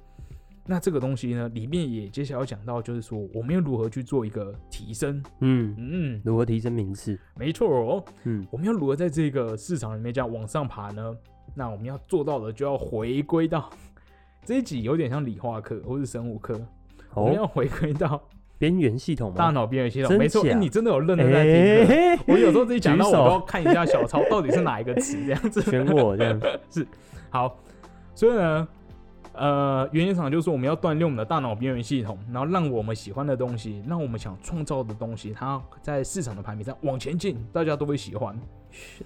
[0.70, 5.22] 那这个东西呢，里面也接下来要讲到，就是说我们要如何去做一个提升。
[5.40, 7.18] 嗯，嗯，如何提升名次？
[7.36, 11.16] 没错哦，嗯，我们要如何在这个市场里面这样往上爬呢？
[11.54, 13.70] 那我们要做到的就要回归到
[14.44, 16.60] 这一集有点像理化课或是生物课，
[17.14, 18.20] 我们哦，要回归到
[18.58, 19.36] 边缘系统吗？
[19.36, 20.10] 大脑边缘系统。
[20.10, 25.62] 真没错，假诶你真的有认真在听我有时候自己讲到，我都要看一下小抄到底是哪一个词这样子。
[25.62, 26.40] 选我这样
[26.70, 26.86] 是，
[27.30, 27.56] 好，
[28.14, 28.68] 所以呢，
[29.32, 38.38] 呃，原因厂就是我们要锻炼我们的大脑边缘系统，然后让我们喜欢的东西，让我们想创造的东西，它在市场的排名上往前进，大家都会喜欢。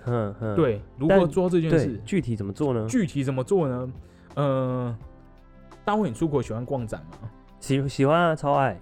[0.06, 2.00] 嗯嗯，对，如何做到这件事，？
[2.04, 2.86] 具体怎么做呢？
[2.88, 3.92] 具体怎么做呢？
[4.34, 4.96] 呃，
[5.84, 7.30] 大卫，你出国喜欢逛展吗？
[7.62, 8.76] 喜喜欢啊，超爱。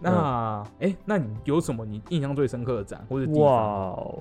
[0.00, 3.52] 那哎、诶那你有什么你印象最深刻的展或者地哇？
[3.52, 4.18] 哦，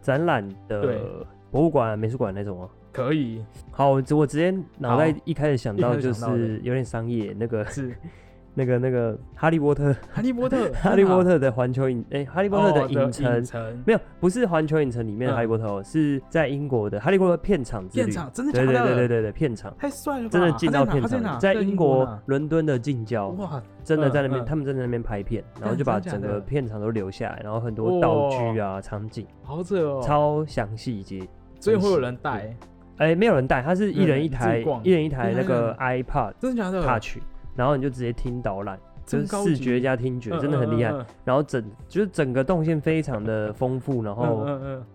[0.00, 2.70] 展览对的博物馆、美术馆那种哦。
[2.92, 7.94] 可以好，我直我直接脑袋好一开始想一开到就始想到的是有点商业，那个是
[8.58, 13.44] 那个那个哈利波特，哈利波特， 哈利波特的环球影，哎、哈利波特的哦影城。
[13.44, 13.82] 城。
[13.86, 15.36] 没有，不是环球影城里面的嗯。
[15.36, 18.06] 哈利波特哦，是在英国的哈利波特片场之旅。
[18.06, 18.80] 片场真的假对的？
[18.80, 19.72] 对对对对对，片场。
[19.78, 20.28] 太帅了！
[20.28, 24.44] 真的进到片场了，在在英国国伦敦的近郊，哇，真的在那边，嗯嗯。
[24.44, 30.02] 他们真的在那边拍片，然后就把整个片场都留下来，然后很多道具啊、场景，好扯哦！
[30.02, 31.28] 超详细以及
[31.60, 32.52] 所以会有人带，
[32.98, 35.46] 哎、没有人带，他是一人一台一人一台那嗯。
[35.46, 37.18] 个 iPad 真的假的？Touch，
[37.58, 40.92] 然后你就直接听导览，就是真视觉加听觉，嗯真的很厉害。
[40.92, 44.46] 嗯嗯然后整就是整个动线非常的丰富，然嗯后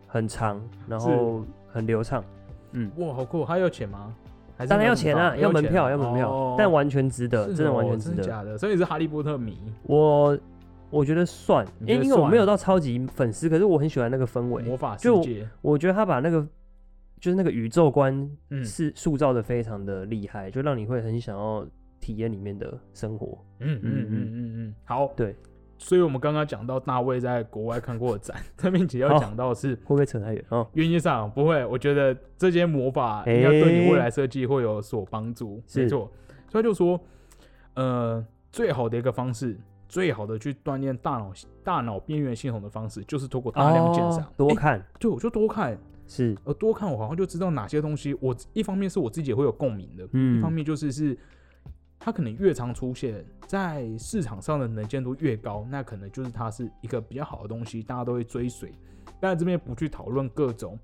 [0.08, 2.24] 很长，然后很流畅。
[2.72, 3.44] 嗯，嗯，哇，好酷！
[3.44, 4.16] 还要钱吗？
[4.66, 8.16] 当然要门钱啊，要门票，要钱门票哦，但完全值得，真的完哦全值得。
[8.16, 8.58] 真的假的？
[8.58, 10.40] 所以是哈利波特迷，我
[10.90, 14.64] 我觉得算，因为因为我算没有到超级粉丝，可是我很喜欢那个氛围。
[14.64, 16.48] 魔法世就界，我觉得他把那个
[17.20, 21.66] 就是那个宇宙观嗯是塑造的非常的厉害，就让你会很想要
[22.04, 23.38] 体验里面的生活。
[23.60, 25.34] 嗯嗯嗯嗯嗯，好，对，
[25.78, 30.46] 所以我们刚刚讲到大卫在国外看过的展， 这边其实要讲到是会不会扯太远？
[30.50, 30.68] 哦？
[30.74, 35.84] 原因上不会，我觉得这些魔法应该对你未来设计会有所帮助，是。
[35.84, 36.12] 没错。
[36.50, 37.00] 所以就说，
[37.76, 41.32] 呃，最好的一个方式，最好的去锻炼大脑
[41.64, 44.22] 大脑边缘系统的方式，就是透过大量鉴赏。
[44.22, 50.38] 哦，多诶看对，我就多看，是，呃，多看我好像就知道哪些东西，我一方面是我自己也会有共鸣的，嗯。
[50.38, 51.18] 一方面就是是
[52.06, 58.70] 它可能越常出现在市场上的能见度越高，那可能就是它是一个比较好的东西，大家都会追随。
[59.22, 60.78] 当然这边不去讨论各种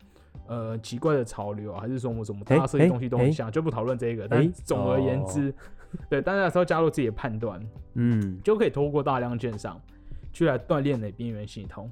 [0.47, 4.29] 呃奇怪的潮流啊，还是说我什么大家设计东西都很像，就不讨论这个。
[4.29, 5.53] 但总而言之，
[6.09, 7.61] 对大家还是要加入自己的判断，
[7.95, 9.77] 嗯，就可以透过大量鉴赏
[10.31, 11.91] 去来锻炼你的边缘系统。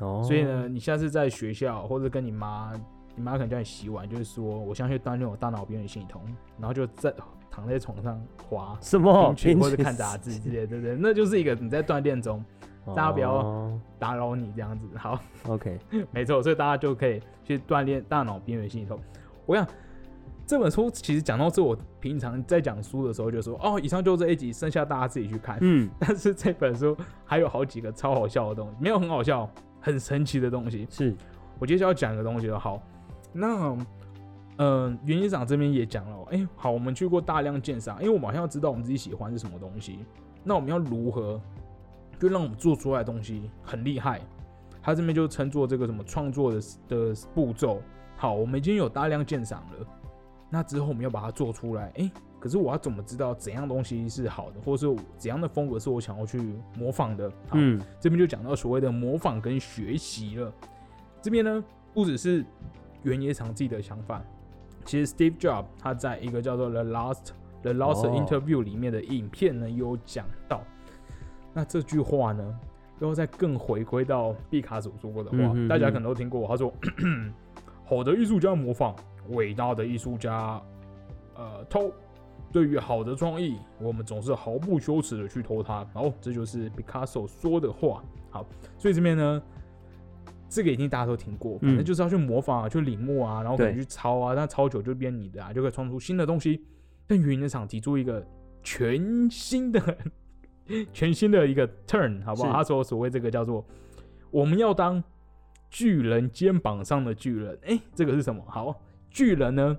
[0.00, 2.74] 哦，所以呢，你下次在学校或者跟你妈，
[3.14, 6.20] 你妈可能叫你洗碗，就是说我相信锻炼我大脑边缘系统，
[6.58, 7.10] 然后就在
[7.50, 10.96] 躺在床上滑什么或者冰淇看杂志 之类的，对不对？
[10.98, 12.44] 那就是一个你在锻炼中
[12.94, 14.86] 大家不要哦打扰你这样子。
[14.96, 15.78] 好，OK，
[16.12, 19.00] 没错，所以大家就可以去锻炼大脑边缘系统。
[19.44, 19.66] 我想
[20.46, 25.58] 这本书其实讲到这，我平常在讲书的时候就说，哦，以上就这一集，剩下大家自己去看。
[25.60, 30.86] 嗯， 但是这本书还有好几个超好笑的东西，没有很好笑，很神奇的东西。
[30.88, 31.16] 是，
[31.58, 32.56] 我接下来要讲一个东西了。
[32.56, 32.80] 好，
[33.32, 33.76] 那
[34.58, 39.98] 嗯，原野长这边也讲了，哎、好，我们去过大量鉴赏，因为我们好像要知道我们自己喜欢是什么东西，
[40.42, 41.40] 那我们要如何
[42.18, 44.20] 就让我们做出来的东西很厉害？
[44.82, 47.82] 他这边就称作这个什么创作的的步骤。
[48.16, 49.86] 好，我们已经有大量鉴赏了，
[50.48, 57.28] 那之后我们要把它做出来，哎、可是我要怎么知道怎样东西是好的，或者是怎样的风格是我想要去模仿的？
[57.48, 60.50] 好，嗯，这边就讲到所谓的模仿跟学习了。
[61.20, 62.46] 这边呢，不只是
[63.02, 64.22] 原野场自己的想法，
[64.86, 67.30] 其实 Steve Jobs 他在一个叫做《The Last
[67.62, 70.62] The Lost 哦 Interview》里面的影片呢有讲到。
[71.52, 72.58] 那这句话呢，
[73.00, 76.46] 又再更回归到毕卡索说过的话，大家可能都听过。
[76.46, 76.72] 他说
[77.84, 78.94] ：“好的艺术家模仿，
[79.30, 80.60] 伟大的艺术家
[81.34, 81.92] 呃偷。
[82.52, 85.86] 对于好的创意，我们总是毫不羞耻的去偷它。
[85.94, 88.02] 哦，这就是毕卡索说的话。
[88.30, 88.46] 好，
[88.78, 89.42] 所以这边呢，
[90.56, 96.64] 这个一定大家都听过，反正嗯就是要去模仿啊，去领悟啊，然后可能去抄啊，那抄久就变你的啊，就可以创出新的东西。
[97.06, 98.26] 但云的厂提出一个
[98.62, 99.98] 全新的、
[100.94, 102.52] 全新的一个 turn，好不好？
[102.52, 103.62] 他说所谓这个叫做
[104.30, 105.04] 我们要当
[105.68, 107.58] 巨人肩膀上的巨人。
[107.66, 108.42] 哎、这个是什么？
[108.48, 108.74] 好，
[109.10, 109.76] 巨人呢，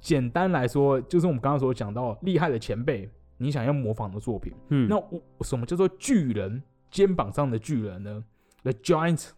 [0.00, 4.52] 简单来说就是我们刚刚所讲到厉害的前辈，你想要模仿的作品。
[4.70, 8.24] 嗯，那我什么叫做巨人肩膀上的巨人呢
[8.64, 9.28] ？The giant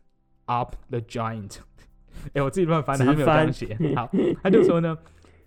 [0.47, 1.59] up the giant。
[2.35, 3.77] 哎、我自己乱翻的，他没有这样写。
[3.97, 4.09] 好，
[4.43, 4.97] 他就说呢，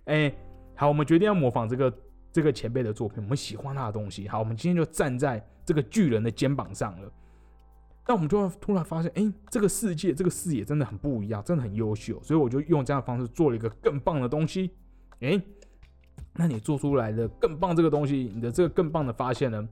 [0.06, 0.34] 哎、
[0.76, 1.94] 好，我们决定要模仿这个
[2.32, 4.28] 这个前辈的作品，我们喜欢他的东西。
[4.28, 7.12] 好，我们今天就站在这个巨人的肩膀上了。
[8.08, 12.22] 那我们就会突然发现，哎、这个世界，这个视野真的很不一样，真的很优秀。
[12.22, 14.72] 所以我就用这样的方式做了一个更棒的东西。
[15.22, 15.42] 哎、
[16.34, 19.68] 那你做出来的更棒这个东西，你的这个更棒的发现呢，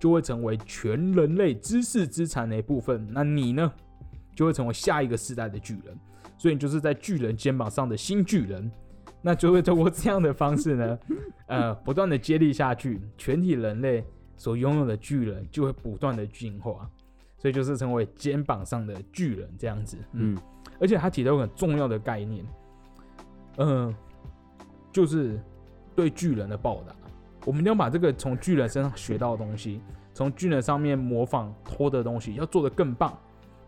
[0.00, 3.06] 就会成为全人类知识资产的一部分。
[3.12, 3.72] 那你呢，
[4.38, 5.98] 就会成为下一个时代的巨人。
[6.36, 8.70] 所以你就是在巨人肩膀上的新巨人。
[9.20, 10.98] 那就会通过这样的方式呢，
[11.48, 14.04] 呃，不断的接力下去，全体人类
[14.36, 16.88] 所拥有的巨人就会不断的进化。
[17.36, 19.96] 所以就是成为肩膀上的巨人这样子。
[20.12, 20.38] 嗯，嗯，
[20.80, 22.46] 而且他提到一个很重要的概念，
[23.56, 23.92] 嗯、
[24.92, 25.40] 就是
[25.96, 26.94] 对巨人的报答。
[27.44, 29.80] 我们要把这个从巨人身上学到的东西，
[30.14, 33.18] 从巨人上面模仿偷的东西，要做得更棒。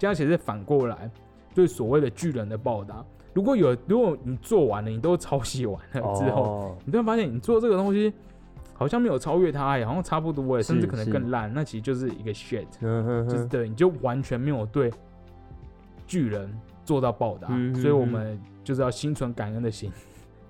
[0.00, 1.10] 这样其实反过来，
[1.54, 3.04] 对所谓的巨人的报答。
[3.34, 8.10] 如果有，如果你做完了，你都抄袭完了之后，哦，你突然发现你做这个东西
[8.72, 12.64] 好像没有超越它，哎，好像差不多哎，甚至可能更烂，那其实就是一个 shit，
[13.28, 14.90] 就是对，你就完全没有对
[16.06, 16.50] 巨人
[16.82, 19.92] 做到报答，嗯所以我们就是要心存感恩的心，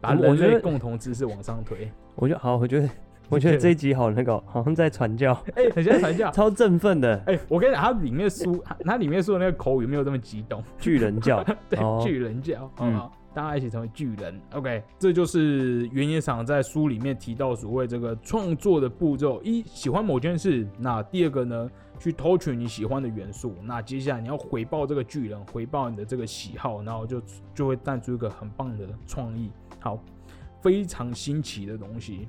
[0.01, 1.91] 把我人类共同知识往上推。
[2.15, 2.89] 我觉得好，我觉得
[3.31, 6.31] 我觉得这一集好那个哦，好像在传教，哎、很像传教。
[6.33, 7.23] 超振奋的。
[7.27, 12.03] 哎、我跟你讲，它里面书，它它里面说的那个口语没有这么激动，巨人教， 对，哦。
[12.05, 13.13] 巨人教，好不嗯好？
[13.33, 27.23] 大家一起成为巨人，OK，这就是原野赏在书里面提到所谓这个创作的步骤：一，喜欢某件事；那第二个呢，去偷取你喜欢的元素；那接下来你要回报这个巨人，回报你的这个喜好，然后就
[27.55, 29.97] 就会诞出一个很棒的创意，好，
[30.61, 32.27] 非常新奇的东西。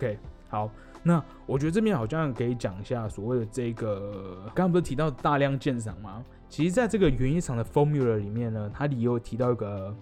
[0.00, 0.70] OK，好，
[1.02, 6.24] 那我觉得这边好像可以讲一下所谓的这个，刚刚不是提到大量鉴赏吗？
[6.48, 9.94] 其实，在这个原野场的 formula 里面呢，它里有提到一个，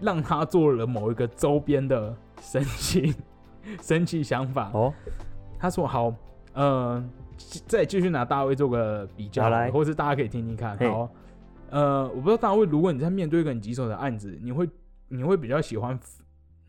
[0.00, 3.14] 让他做了某一个周边的神奇
[3.82, 4.70] 神奇想法。
[4.72, 4.90] 哦，
[5.58, 6.14] 他说好，
[6.54, 7.04] 呃，
[7.66, 10.74] 再继续拿大卫做个比较好来，或是大家可以听听看。
[10.78, 11.10] 嘿好，
[11.68, 14.66] 呃，我不知道大卫，如果你在面对一个很棘手的案子，你会
[15.08, 15.96] 你会比较喜欢，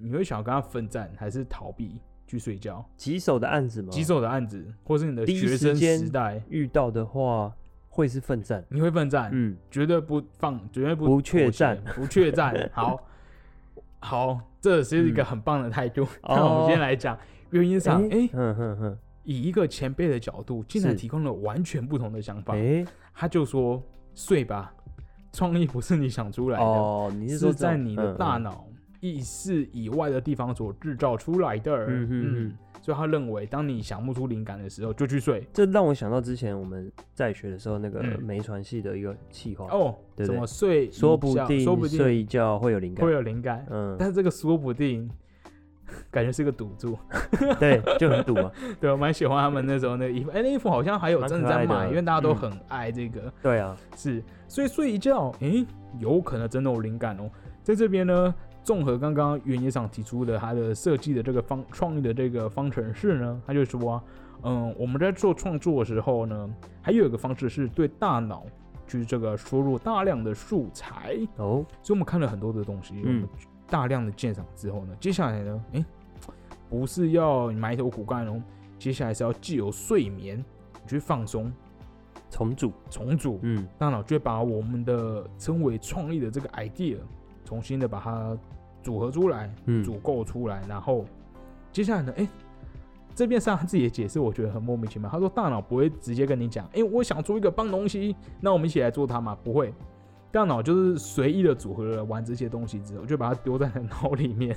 [0.04, 2.86] 你会想要跟他奋战，还是逃避去睡觉？
[2.98, 3.90] 棘手的案子吗？
[3.90, 7.54] 棘手的案子，或是你的第一学生时间时代，遇到的话
[7.88, 12.70] 会是奋战，你会奋战，嗯，绝对不放，绝对不不怯妥协战，不怯战。
[12.74, 13.00] 好，
[14.00, 16.06] 好，这是一个很棒的态度。
[16.28, 17.18] 那我们先来讲
[17.52, 22.56] 原因上，哎、嗯哼哼，以一个前辈的角度，竟然是提供了完全不同的想法。
[22.56, 23.82] 哎，他就说
[24.16, 24.74] ：“睡吧，
[25.32, 28.66] 创意不是你想出来的，哦，你是在你的大嗯脑
[29.04, 35.48] 意识以外的地方所制造出来的。”嗯所以他认为，当你想不出灵感的时候，就去睡。
[35.54, 40.92] 这让我想到之前我们在学的时候那个嗯媒传系的一个企划，哦，怎么睡？
[40.92, 45.10] 说不定说不定睡一觉会有灵感会，有灵感，嗯，但是这个说不定，
[46.12, 46.98] 感觉是个赌注。
[47.58, 53.34] 对，就很赌嘛， 对我蛮喜欢他们那时候那个衣服，哎、那衣服好像还有真的在卖，蛮可爱的因为大家都嗯很爱这个。
[53.42, 55.66] 对啊，是，所以睡一觉，诶、
[56.00, 57.30] 有可能真的有灵感哦。
[57.64, 64.04] 在这边呢，综合刚刚原野厂提出的他的设计的这个方创意的这个方程式呢，他就说、啊，
[64.44, 68.46] 嗯，我们在做创作的时候呢，还有一个方式是对大脑
[68.88, 73.30] 去这个输入大量的素材，哦，所以我们看了很多的东西，我嗯们
[73.68, 75.86] 大量的鉴赏之后呢，接下来呢，诶、
[76.70, 78.42] 不是要埋头苦干哦，
[78.80, 80.44] 接下来是要既有睡眠
[80.88, 81.52] 去放松。
[82.30, 86.98] 重组，重组，嗯，大脑就会把我们的称为创意的这个 idea
[87.44, 88.38] 重新的把它
[88.82, 91.06] 组合出来，嗯组构出来，然后
[91.72, 92.28] 接下来呢，哎、
[93.16, 95.10] 这边是他自己的解释，我觉得很莫名其妙。
[95.10, 99.38] 他说大脑不会直接跟你讲，哎、我想出一个棒东西，那我们一起来做它嘛？
[99.44, 99.74] 不会，
[100.32, 104.56] 大脑就是随意的组合了完这些东西之后，就把它丢在脑里面。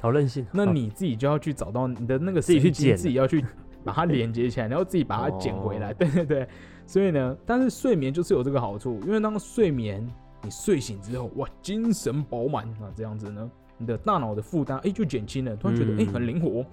[0.00, 3.44] 好任性， 那你自己就要去找到你的那个自己去神经剪自己要去
[3.84, 5.92] 把它连接起来，然后自己把它捡回来。
[5.92, 6.48] 哦对对对，
[6.86, 10.04] 所以呢，但是睡眠就是有这个好处，因为当睡眠
[10.42, 16.64] 你睡醒之后，哇，精神饱满啊，这样子呢，你的大脑的负担哎就减轻了，突然觉得哎、嗯很灵活。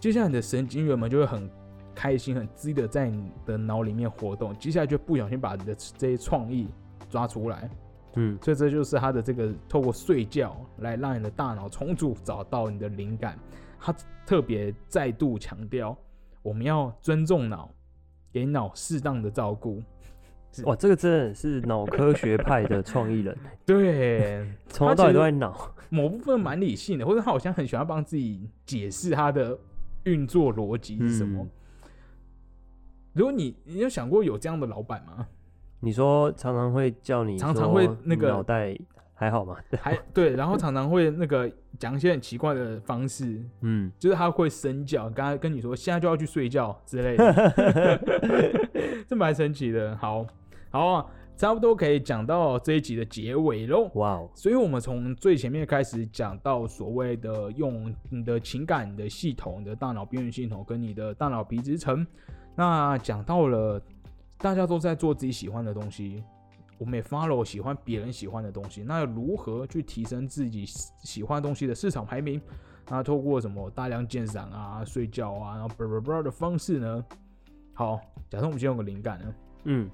[0.00, 1.50] 接下来你的神经元们就会很
[1.94, 6.68] 开心、很自的在你的脑里面活动，接下来就不小心把你的这些创意
[7.10, 7.68] 抓出来。
[8.14, 13.38] 嗯，所以这就是他的这个透过睡觉来让你的大脑重组，找到你的灵感。
[13.78, 15.96] 他特别再度强调，
[16.42, 17.70] 我们要尊重脑，
[18.32, 19.82] 给脑适当的照顾。
[20.64, 29.58] 哇，这个真的是脑科学派的创意人， 对， 从头到尾都在脑，某部分蛮理性的，或者他好像很喜欢帮自己解释他的
[30.04, 31.42] 运作逻辑是什么。
[31.44, 31.50] 嗯
[33.14, 35.26] 如果你你有想过有这样的老板吗？
[35.80, 38.78] 你说常常会叫你常常说会那个脑袋
[39.12, 39.56] 还好吗？
[39.80, 48.00] 还对，然后常常会那个讲一些很奇怪的方式，嗯，就是他会声叫，刚才跟你说现在就要去睡觉之类的，
[49.08, 49.96] 这蛮神奇的。
[49.96, 50.24] 好，
[50.70, 51.06] 好啊，
[51.36, 53.90] 差不多可以讲到这一集的结尾喽。
[53.94, 62.06] 哇哦，所以，我们从最前面开始讲到所谓的用你的情感的系统、你的大脑边缘系统跟你的大脑皮质层，
[62.54, 63.80] 那讲到了
[64.36, 66.22] 大家都在做自己喜欢的东西，
[66.76, 72.40] 我们也 follow 喜欢别人喜欢的东西，那要如何去提升自己喜喜欢东西的市场排名？
[72.90, 77.04] 那透过什么大量鉴赏啊、睡觉啊，然后 blah blah blah 的方式呢？
[77.74, 78.00] 好，
[78.30, 79.90] 假设我们今天有个灵感呢，嗯，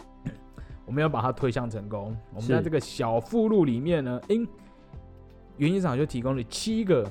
[0.87, 2.16] 我们要把它推向成功。
[2.35, 4.47] 我们在这个小附录里面呢，因
[5.57, 7.11] 原因厂就提供了七个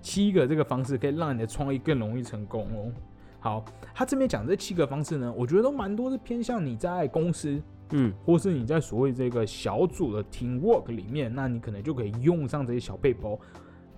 [0.00, 2.92] 七个这个方式，可以让你的创意更容易成功哦。
[3.38, 3.64] 好，
[3.94, 7.60] 他这边讲这七个方式呢，我觉得都蛮多是偏向你在公司
[7.90, 13.38] 嗯，或是你在所谓这个小组的 team work 里面，那你可能就可以用上这些小背包。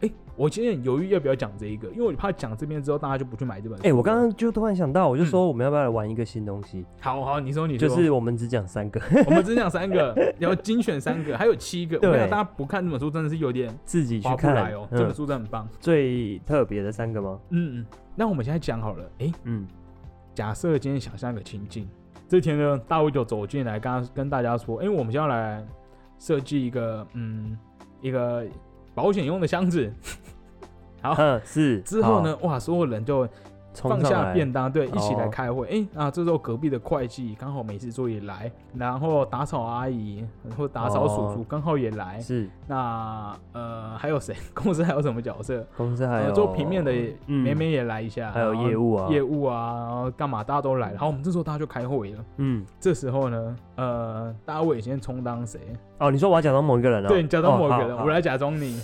[0.04, 3.84] 哎，我今天很犹豫要不要讲这一个，因为我怕讲这边之后大家就不去买这本书。
[3.86, 11.96] 哎、我刚刚就突然想到，我就嗯说我们要不要来玩一个新东西，好好，你说你说，就是我们只讲三个， 我们只讲三个，然后精选三个，还有七个。
[11.96, 14.86] 我大家不看这本书真的是有点自己去看来哦。
[14.90, 15.68] 这本嗯，书真的很棒。
[15.80, 17.38] 最特别的三个吗？
[17.50, 19.66] 嗯嗯，那我们现在讲好了，哎，嗯，
[20.34, 21.88] 假设今天想象一个情境，
[22.28, 25.64] 这天呢，大卫就走进来，刚刚跟大家说，哎，我们现在要来
[26.18, 27.56] 设计一个，嗯，
[28.00, 28.44] 一个
[28.94, 29.92] 保险用的箱子。
[31.02, 31.80] 好，嗯，是。
[31.80, 33.28] 之后呢，哇，所有人就
[33.74, 35.66] 放下便当，对，一起来哦开会。
[35.66, 40.24] 哎、啊，这时候隔壁的会计刚好没事做也来，然后打扫阿姨
[40.56, 42.20] 或打扫叔叔哦刚好也来。
[42.20, 44.34] 是那呃，还有谁？
[44.54, 45.66] 公司还有什么角色？
[45.76, 46.92] 公司还有、呃，做平面的
[47.26, 50.44] 嗯妹妹也来一下，还有然后业务啊业务啊，然后干嘛？
[50.44, 50.98] 大家都来了。
[50.98, 52.24] 好，我们这时候大家就开会了。
[52.36, 55.58] 嗯，这时候呢，呃，大卫先充当谁？
[55.98, 58.80] 哦，你说我要假装某一个人啊，对，你假装某一个人，哦我来假装你。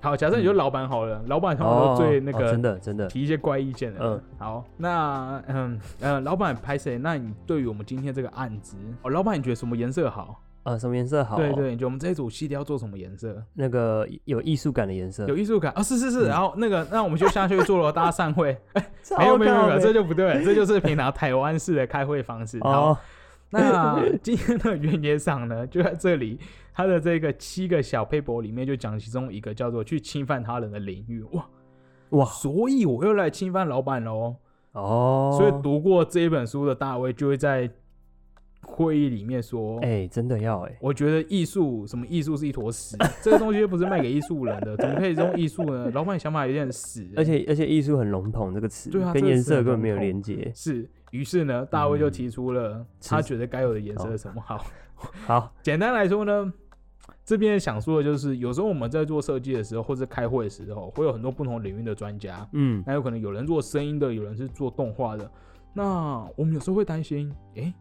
[0.00, 3.98] 好，假设你就嗯老板好了，老板通常哦都最那个哦真的真的，提一些怪意见的。
[4.00, 6.98] 嗯嗯，好，那嗯呃，老板拍谁？
[6.98, 10.40] 那你对于我们今天这个案子，哦，老板你觉得什么颜色好？
[10.64, 11.36] 呃，什么颜色好？
[11.36, 13.42] 对，对，你觉得我们这一组系列要做什么颜色？
[13.54, 16.26] 那个有艺术感的颜色，有艺术感啊、是是是。
[16.26, 18.56] 嗯然后那个，那我们就下去做了， 大家散会。
[19.02, 22.58] 超没有没有没有这就不对，这就是平常台湾式的开会方式。
[22.60, 22.98] 好，哦，
[23.50, 26.38] 那今天的原野赏呢，就在这里，
[26.78, 31.24] 它的这个七个小 paper 里面就讲其中一个叫做去侵犯他人的领域。
[31.32, 31.44] 哇
[32.10, 34.36] 哇所以我又来侵犯老板喽。
[34.74, 37.68] 哦，所以读过这一本书的大卫就会在
[38.62, 45.90] 会议里面说：“哎、真的要哎、我觉得艺术什么艺术是一坨屎， 这个东西又不是卖给艺术人的，怎么可以用艺术呢？
[45.92, 50.52] 老板想法有点死、而且而且艺术很笼统这个词，对啊跟颜色根本没有连接。
[50.54, 50.88] 是。
[51.10, 54.40] 于是呢，大卫就提出了他是觉得该有的颜色是什么。
[54.46, 54.64] 好，
[55.26, 56.52] 好， 简单来说呢，
[57.28, 65.30] 这边想说的就是，有时候我们在做设计的时候，或者开会的时候，会有很多不同领域的专家，嗯，那有可能有人做声音的，有人是做动画的。
[65.74, 67.74] 那我们有时候会担心，诶，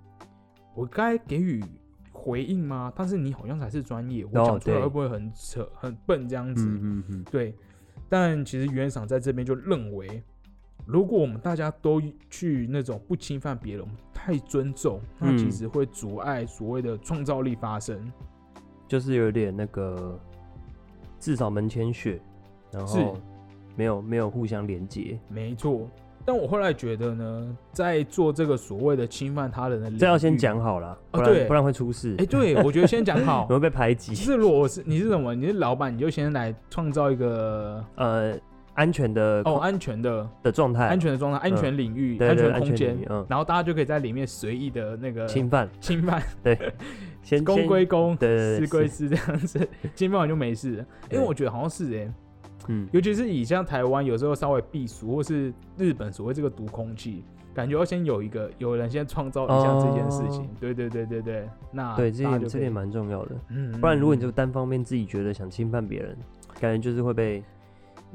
[0.76, 1.64] 我该给予
[2.12, 2.92] 回应吗？
[2.94, 6.66] 但是你好像才是专业，我哦讲出来会不会很扯、很笨这样子？
[6.68, 7.56] 嗯嗯嗯，对。
[8.10, 10.22] 但其实原厂在这边就认为，
[10.86, 18.12] 如果我们大家都去那种不侵犯别人，我们太尊重，那其嗯实会阻碍所谓的创造力发生。
[18.88, 20.20] 就是有点那个，
[21.20, 22.20] 至少门前雪，
[22.72, 23.18] 然是后
[23.76, 25.88] 没有没有互相连接，没错。
[26.26, 33.56] 但我后来觉得呢，在做这个所谓的侵犯他人的这要先讲好了，不然不然会出事哎、，对，我觉得先讲好我。
[33.56, 34.14] 会被排挤。
[34.14, 35.34] 是，如果我是你是什么？
[35.34, 38.38] 你是老板，你就先来创造一个呃，
[38.74, 46.22] 安全的哦安全的、的状态，安全的状态、安全领域、安全空间嗯然后大家就可以在里面随意的那个侵犯，侵犯，
[47.28, 50.86] 先公归公，私归私，这样子，侵犯完就没事了。
[51.12, 52.14] 因为我觉得好像是哎、
[52.70, 60.44] 嗯，尤其是以像台湾有时候稍微避暑，或是日本所谓这个毒空气，感觉要先有一个有人先创造一下这件事情。
[60.44, 66.18] 哦对对对对对，那对，这点这点蛮重要的，嗯，不然如果你嗯就单方面自己觉得想侵犯别人，
[66.62, 67.44] 感觉就是会被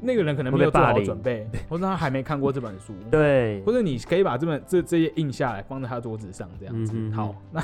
[0.01, 6.95] 那个人可能会没有做好准备，或者他还没看过这本书，对或，者你可以把这本这这些印下来，放在他桌子上这样子。
[7.11, 7.61] 好，那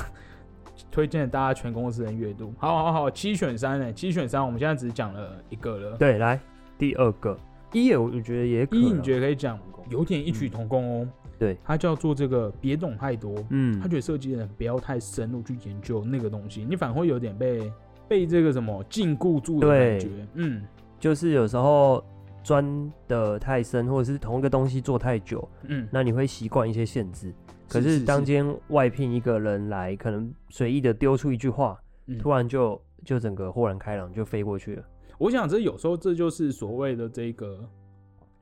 [0.91, 2.53] 推荐大家全公司人阅读。
[2.57, 3.93] 好好好，七选三呢？
[3.93, 5.97] 七选三，我们现在只讲了一个了。
[5.97, 6.39] 对，来
[6.77, 7.37] 第二个
[7.71, 9.59] 一，我我觉得也可一，你啦觉得可以讲，
[9.89, 11.07] 有点异曲同工哦。
[11.37, 13.33] 对，它叫做这个别懂太多。
[13.49, 17.71] 嗯他觉得设计人不要太深入去研究那个东西，你反而会有点被
[18.07, 20.09] 被这个什么禁锢住的感觉。
[20.33, 20.61] 嗯
[20.99, 22.03] 就是有时候
[22.43, 27.33] 钻的太深，或者是同一个东西做太久，嗯，那你会习惯一些限制。
[27.69, 34.83] 可是是当今天外聘一个人来，可能随意的丢出一句话，嗯突然就就整个豁然开朗，就飞过去了。
[35.17, 37.69] 我想这有时候这就是所谓的这个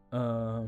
[0.09, 0.67] 呃。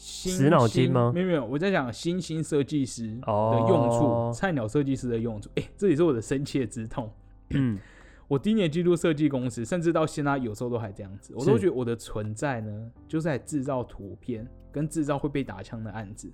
[0.00, 5.50] 死脑筋兴吗没有没有，我在讲新兴设计师的哦用处，菜鸟设计师的用处。
[5.56, 7.10] 哎、这也是我的深切之痛。
[7.50, 7.76] 嗯，
[8.28, 16.30] 我第一年进入设计公司，甚至到现在有时候都还这样子，我都是觉得我的存在呢，就是在制造图片跟制造会被打枪的案子。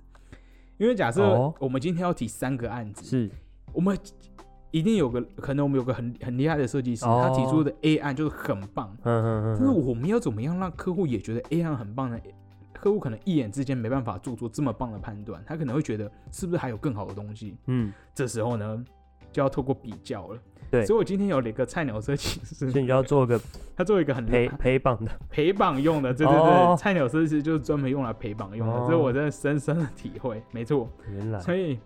[0.77, 1.53] 因为假设哦。
[1.59, 3.31] 我们今天要提三个案子，是。
[3.73, 3.97] 我们
[4.71, 7.27] 一定有个可能我们有个很很厉害的设计师，哦。
[7.27, 12.19] 他提出的 A 案就是很棒，嗯嗯但是嗯，我们要怎么样让客户也觉得 A 案很棒呢？
[12.73, 17.57] 客户可能一眼之间没办法做出这么棒的判断，他可能会觉得是不是还有更好的东西？
[17.67, 18.85] 嗯，这时候呢，
[19.35, 20.39] 就要透过比较了。
[20.71, 23.39] 对所以我今天有了一个菜鸟设计师，所以你就要做个
[23.75, 30.89] 他做一个很陪陪绑的，陪榜用的，对对对，哦 菜鸟设计师就是专门用来陪榜用的，哦这是我真的深深的体会，没错。
[31.13, 31.77] 原来所以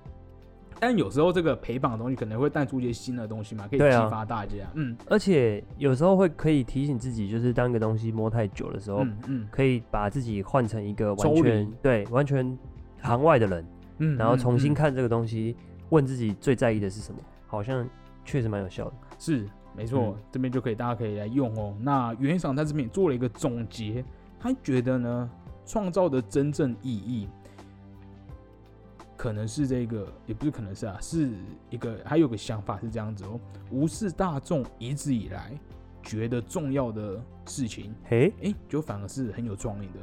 [0.79, 4.55] 但有时候这个陪绑的东西可能会带出一些新的东西嘛，可以激发大家。
[4.75, 12.57] 嗯而且有时候会可以提醒自己，就是当一个东西摸太久的时候，嗯嗯可以把自己换成一个完全对完全
[13.01, 13.65] 行外的人，
[13.97, 15.53] 嗯，然后重新嗯看这个东西，
[15.89, 17.19] 问自己最在意的是什么，
[17.49, 17.85] 好像
[18.23, 18.93] 确实蛮有效的。
[19.19, 19.45] 是
[19.75, 21.75] 没错，嗯这边就可以大家可以来用哦。
[21.81, 24.05] 那袁院长在这边也做了一个总结，
[24.39, 25.29] 他觉得呢，
[25.65, 27.27] 创造的真正意义，
[29.17, 31.31] 可能是这个，也不是可能是啊，是
[31.69, 33.39] 一个还有个想法是这样子哦，
[33.69, 35.51] 无视大众一直以来
[36.01, 39.99] 觉得重要的事情，嘿，哎、就反而是很有创意的，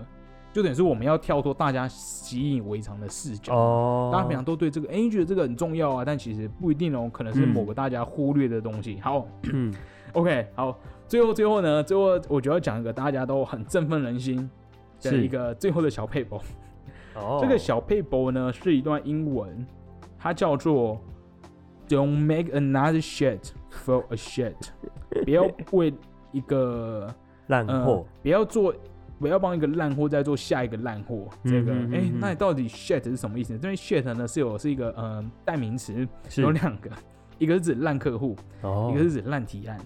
[0.56, 3.54] 就等于是我们要跳脱大家习以为常的视角。
[3.54, 8.98] 哦，大家平常都对这个，哎、觉得这个很重要啊，但其实不一定哦，可能是嗯某个大家忽略的东西。
[9.00, 9.70] 好，嗯，
[10.14, 14.48] OK，好，最后最后呢，最后我就要讲一个大家都很振奋人心
[15.02, 16.40] 的是一个最后的小配博。
[17.16, 19.66] 哦， 这个小配博呢是一段英文，
[20.18, 20.98] 它叫做
[21.86, 24.54] "Don't make another shit for a shit"，
[25.22, 25.92] 不要为
[26.32, 27.14] 一个呃
[27.48, 28.74] 烂货，，不要做。
[29.18, 32.20] 不要帮一个烂货再做下一个烂货，这个哎、嗯嗯嗯嗯。
[32.20, 33.54] 那你到底 shit 是什么意思？
[33.54, 36.06] 这边 shit 呢是有是一个呃代名词，
[36.36, 36.90] 有两个，
[37.38, 38.92] 一个是指烂客户，哦。
[38.92, 39.78] 一个是指烂提案，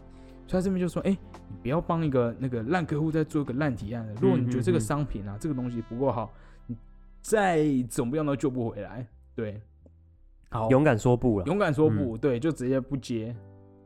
[0.46, 1.10] 所以他这边就说，哎、
[1.48, 4.14] 你不要帮一个那个烂客户再做一个烂提案了。
[4.20, 4.86] 如果你觉得这个嗯嗯嗯。
[4.86, 6.32] 商品啊，这个东西不够好，
[6.66, 6.76] 你
[7.20, 9.06] 再怎么样都救不回来。
[9.34, 9.60] 对，
[10.50, 13.34] 好，勇敢说不了，勇敢说不、对，就直接不接。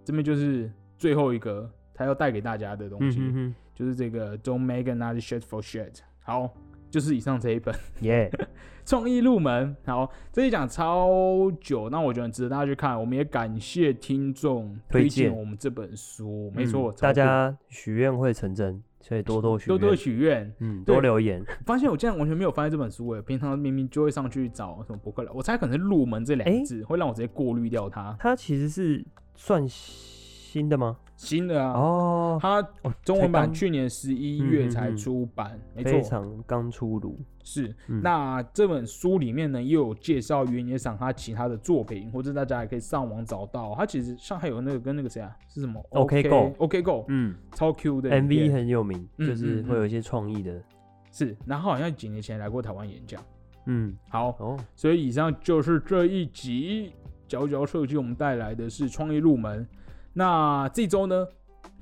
[0.05, 5.99] 这边就是最后一个他要带给大家的东西，嗯哼哼，就是这个 Don't make another shit for shit。
[6.22, 6.51] 好，
[6.91, 7.75] 就是以上这一本。
[8.03, 8.31] 耶，
[8.87, 12.99] 创意入门，好，这一讲超久，那我觉得很值得大家去看。
[12.99, 20.51] 我们也感谢听众推推荐荐我们这本书，没错，嗯大家许愿会成真，所以多多许酷多多，许愿。
[20.61, 28.16] 嗯，多留言， 发现我竟然完全没有翻这本书诶，平常明明就会上去找什么博客来，我猜可能是入门这两个诶字会让我直接过滤掉它。
[28.18, 29.05] 它其实是
[29.35, 29.66] 算
[30.55, 30.97] 新的吗？
[31.17, 37.75] 新的啊，哦，它哦中文版去年十一月才出版，没非错，常刚出炉，是。
[37.89, 38.01] 嗯。
[38.01, 43.75] 那这本书里面呢，又有介绍原野赏他其他的作品，或者大家也可以上网找到。
[43.75, 47.35] 他其实上还有那个跟那个谁啊，是什么？OK Go OK Go，嗯。
[47.53, 50.63] 超 Q 的影，MV 很有名，嗯就是嗯会有一些创意的，
[51.11, 53.21] 是，然后好像几年前来过台湾演讲。
[53.67, 56.93] 嗯，好，哦，所以以上就是这一集。
[57.27, 59.67] 佼佼设计我们带来的是创意入门。
[60.15, 61.27] 那这周呢，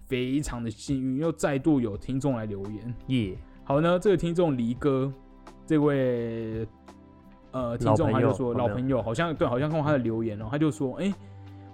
[0.06, 2.94] 非常的幸运，又再度有听众来留言。
[3.08, 5.12] 耶，好呢，这个听众离哥，
[5.66, 6.66] 这位
[7.50, 11.12] 呃听众他就说老朋友，好像对，好像看过他的留言哦，他就说，哎、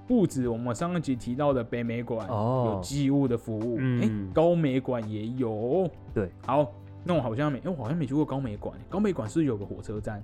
[0.07, 5.89] 不止我们上一集提到的北美馆哦有机物的服务，哎、嗯高美馆也有。
[6.13, 6.73] 对，好，
[7.05, 10.21] 那我好像没，因为我好像没去过高美馆，高美馆是有个火车站，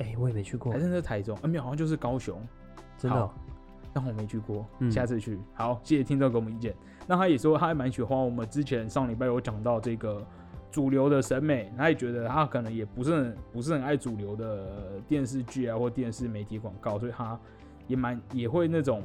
[0.00, 1.36] 哎，我也没去过还，是那是台中？
[1.42, 2.36] 啊，没有，好像就是高雄。
[2.98, 3.30] 真的哦，
[3.96, 5.40] 但我没去过，嗯下次去。
[5.54, 6.74] 好，谢谢听众给我们意见。
[7.06, 10.22] 那他也说他还蛮喜欢我们之前上礼拜有讲到这个
[10.70, 17.40] 主流的审美，他也觉得他可能也不是很不是很爱主流的电视剧啊或电视媒体广告，所以他
[17.86, 19.02] 也蛮也会那种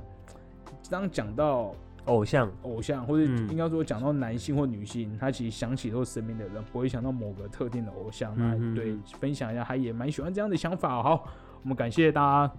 [0.89, 1.73] 当讲到
[2.05, 8.35] 偶像，偶像或者嗯应该说讲到男性或女性，他其实想起都是身边的人，不会想到某个特定的偶像。
[8.35, 11.01] 那对分享一下，他也蛮喜欢这样的想法。
[11.01, 11.25] 好，
[11.63, 12.53] 我们感谢大家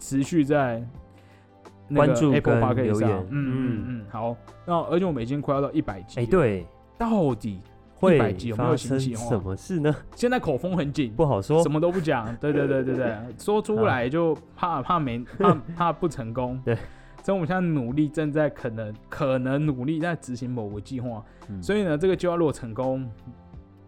[0.00, 0.88] 持续在那个
[1.94, 4.36] 关注 Apple 跟留言，嗯嗯嗯，好。
[4.66, 6.66] 那而且我们已经快要到一百集，哎，，对，
[6.96, 7.60] 到底
[7.94, 9.94] 会100集有没有新计划什么事呢？
[10.14, 11.62] 现在口风很紧，不好说。
[11.62, 16.60] 什，么都不讲，对对对对对， 说出来就怕怕没 怕怕不成功。
[16.64, 16.74] 对，
[17.22, 21.24] 所以我们现在努力，正在可能可能努力在执行某个计划。
[21.48, 21.62] 嗯。
[21.62, 23.10] 所以呢，这个计划如果成功，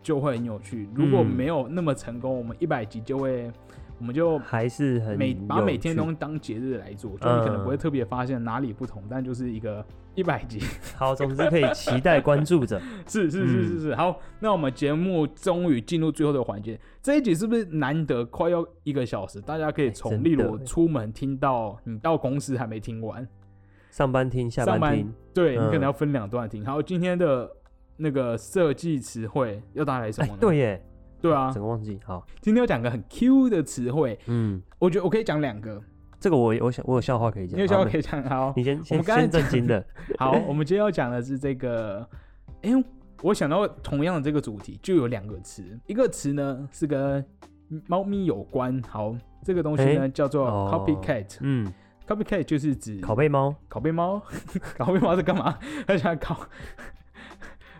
[0.02, 3.50] 就会很有趣；如果嗯没有那么成功，我们一百集就会，
[4.00, 9.84] 我们就还是很每把每天趣都当节日来做，就你可能不会嗯特别发现哪里不同，但就是一个
[10.14, 10.58] 一百集。
[10.96, 12.80] 好，总之可以期待关注着。
[13.06, 16.80] 是是是是嗯是，好，那我们节目终于进入最后的环节。
[17.02, 19.38] 这一集是不是难得快要一个小时？
[19.42, 23.28] 大家可以哎从例如出门听到你到公司还没听完，
[23.90, 26.64] 上班听，下上班班听，对你可能嗯要分两段听。
[26.64, 27.50] 好，今天的
[27.98, 30.82] 那个设计词汇要带来什哎么呢？，对耶，
[31.20, 31.98] 对啊，整个忘记。
[32.04, 35.82] 好，今天要讲个很 Q 的词汇，嗯，我觉得我可以讲两个，
[36.18, 37.56] 这个我我想我有笑话可以讲。
[37.56, 38.22] 你有笑话可以讲。
[38.24, 39.84] 好，你先先我们刚才先正经的。
[40.18, 42.06] 好，我们今天要讲的是这个，
[42.62, 42.70] 哎、
[43.22, 47.24] 我想到同样的这个主题就有两个词，一个词呢是跟
[47.86, 49.14] 猫咪有关，好，
[49.44, 51.72] 这个东西呢、诶叫做哦 copycat，copycat、嗯
[52.06, 53.54] ，copycat 就是指拷贝猫。
[53.68, 54.20] 拷贝猫，
[54.76, 55.58] 拷贝猫是干嘛？
[55.86, 56.36] 他想拷。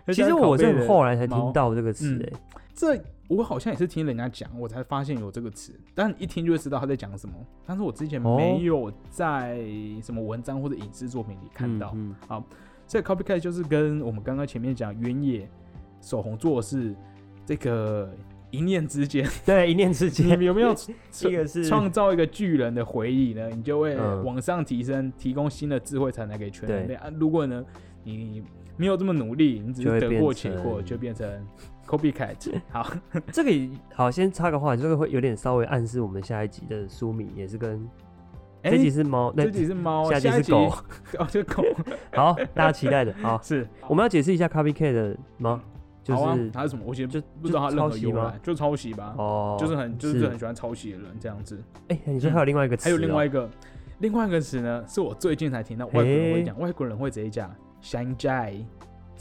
[0.05, 2.39] 他其实我是后来才听到这个词，嗯哎，
[2.73, 2.95] 这
[3.37, 7.33] 我好像也是听人家讲，我才发现有这个词，但一听就会知道他在讲什么。
[7.65, 9.59] 但是我之前哦没有在
[10.03, 11.91] 什么文章或者影视作品里看到。
[11.95, 12.43] 嗯嗯
[12.87, 15.49] 所以 copycat 就是跟我们刚刚前面讲原野
[16.01, 16.93] 手红做的是
[17.45, 18.13] 这个
[18.49, 20.75] 一念之间， 对，一念之间，们 有没有
[21.09, 23.47] 这 个是创造一个巨人的回忆呢？
[23.49, 27.09] 你就会嗯往上提升，提供新的智慧才能给全人类啊。
[27.17, 27.63] 如果呢，
[28.03, 28.43] 你
[28.75, 31.25] 没有这么努力，你只是得过且过，就变成
[31.97, 32.35] copycat。
[32.71, 32.91] 好，
[33.31, 33.51] 这个
[33.93, 37.87] 好，先插个话，这个会有点稍微暗示我们下一集的书名也是跟
[38.63, 40.73] 这集是猫，这集是猫，下集下一集是狗。
[41.19, 41.63] 哦，就狗
[42.13, 43.13] 好，大家期待的。
[43.21, 43.67] 好，是。
[43.87, 45.61] 我们要解释一下 copycat 的吗？
[46.03, 46.83] 就是它是什么？
[46.85, 49.13] 我其实就不知道它任何由来，就抄袭吧。
[49.17, 51.63] 哦，就是很就是很喜欢抄袭的人这样子。
[51.89, 53.49] 哎，你说还有另外一个词哦，还有另外一个
[53.99, 58.55] 另外一个词呢，是我最近才听到外国人会诶讲，外国人会直接讲山寨，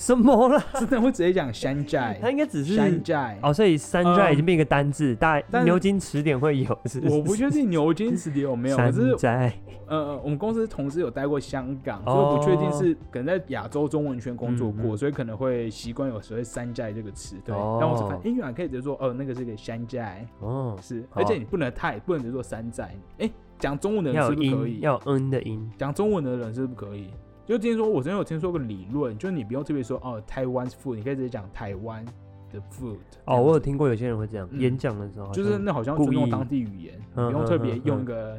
[0.00, 0.64] 什么啦？
[0.80, 2.18] 真的会直接讲山寨。
[2.22, 3.38] 它，应该只是山寨。
[3.42, 9.52] 哦，所以山寨已经变一个单字，大但牛津词典会有，是我不确定牛津词典有没有， 可山是寨。
[9.86, 12.14] 呃，我们公司同事有待过香港，哦。
[12.14, 17.36] 所以不确定是可能在亚洲中文圈工作过，所以可能会习惯有时候山寨这个词。
[17.44, 17.76] 对，哦。
[17.78, 24.80] 但我只看英语啊，可以直接说哦，那个是个山寨，哦，是，而且你不能太不能只说山寨，哎，讲中文的人是不是可以，？
[24.80, 27.10] 要有嗯的音，讲中文的人是不可以。
[27.50, 32.04] 就听说我之前有听说个理论，就是你不用特别说哦台湾 food，你可以直接讲台湾
[32.52, 38.38] 的 food 哦，我有听过有些人会这样，嗯演讲的时候就是那好像故意尊重当地语言，不用特别用一个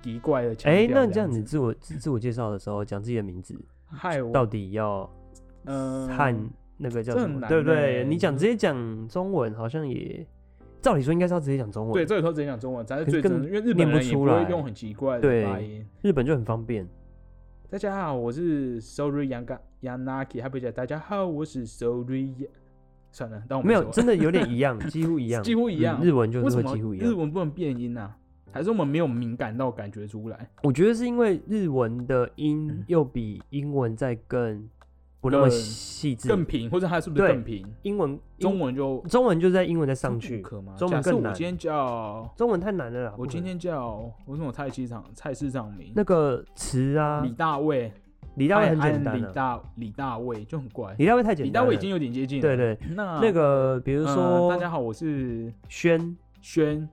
[0.00, 1.04] 奇怪的腔哎，调。
[1.04, 3.60] 那这样子你自我自自我介绍的时候讲自己的名字，
[4.32, 5.10] 到底要
[5.64, 6.36] 嗯汉
[6.76, 7.98] 那个叫什么，对不对？
[7.98, 10.24] 欸你讲直接讲中文，好像也
[10.80, 15.84] 照理说应该是要直接讲中文，对，这个时候直接讲中文才是最真的，因为日本人也不会用很奇怪的对发音。
[16.02, 16.88] 日本就很方便。
[17.70, 22.48] 大家好，我是 Sorry Yanga Yanaki，还不讲大家好，我是 Sorry。
[23.12, 27.06] 算了，当我没有，真的有点一样， 几乎一样，几乎一样嗯日文就是为什么会几乎一样。
[27.06, 28.16] 日文不能变音啊？
[28.50, 30.48] 还是我们没有敏感到感觉出来？
[30.62, 34.66] 我觉得是因为日文的音嗯又比英文再更
[35.20, 37.66] 不那么更细致，更平，或者它是不是对更平？
[37.82, 40.40] 英文中文就中文就在英文再上去？
[40.76, 43.14] 中文更难我今天叫中文太难了啦。
[43.18, 45.92] 我今天叫我什么菜市场菜市场名？
[45.94, 47.92] 那个词啊，李大卫，
[48.36, 50.94] 李大卫很简单啊，李大李大卫就很怪。
[50.98, 52.40] 李大卫太简单，李大卫已经有点接近。
[52.40, 56.88] 对对，那那个比如呃说大家好，我是轩，轩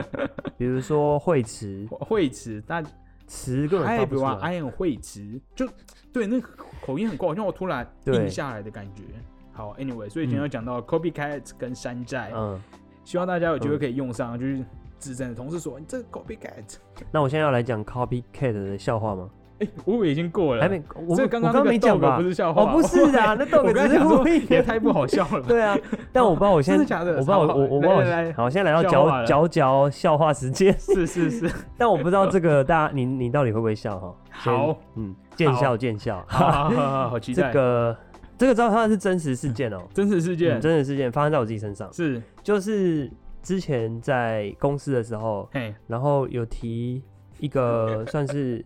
[0.58, 2.82] 比如说惠慈，惠慈，大
[3.30, 4.50] 词根本还有比如说发不出来。
[4.50, 5.68] I am 会词，就
[6.12, 6.48] 对那个
[6.84, 9.04] 口音很怪，像我突然对硬下来的感觉。
[9.52, 12.60] 好，anyway，所以今天嗯要讲到 copycat 跟山寨，嗯，
[13.04, 14.64] 希望大家有机会可以用上，就是
[14.98, 16.76] 指证的同事说你这个 copycat，
[17.12, 19.30] 那我现在要来讲 copycat 的笑话吗？
[19.60, 22.16] 哎，我以为已经过了，还没，我这刚刚刚没讲吧？
[22.16, 22.22] 不？
[22.22, 24.44] 是笑话，哦，不是的， 那豆我哥只是说故意。
[24.48, 25.44] 也太不好笑了吧。
[25.46, 25.76] 对啊，
[26.12, 27.12] 但我不知道我现在 真的假的？
[27.12, 34.14] 我不知道我我我不知道好，现在来到嚼嚼嚼笑话时间，是 是是，但我不知道这个大家你你到底会不会笑哈？
[34.30, 36.24] 好，嗯，见笑见笑。
[36.26, 37.42] 好好好好好期这。
[37.52, 37.96] 个
[38.38, 40.58] 这个照它是真实事件哦，真实事件？
[40.58, 43.10] 嗯真实事件发生在我自己身上，是，就是
[43.42, 47.02] 之前在公司的时候，嘿，然后有提
[47.38, 48.64] 一个算是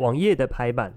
[0.00, 0.92] 网页的排版，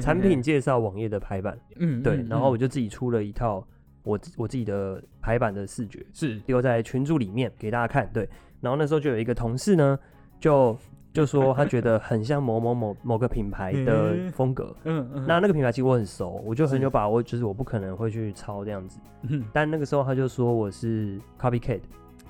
[0.00, 3.66] 产品，介绍网页的排版，嗯，对嗯，然后我嗯就自己出了一套
[4.04, 6.38] 我自我自己的排版的视觉，是。
[6.40, 8.28] 丢在群组里面给大家看，对，
[8.60, 9.98] 然后那时候就有一个同事呢，
[10.38, 10.76] 就
[11.12, 14.74] 就说他觉得很像某某某某个品牌的嗯风格。
[14.84, 18.98] 嗯嗯，那那个品牌其实我很熟，我就很有把握，就是我不可能会去抄这样子。
[19.28, 19.44] 嗯。
[19.52, 21.80] 但那个时候他就说我是 copycat，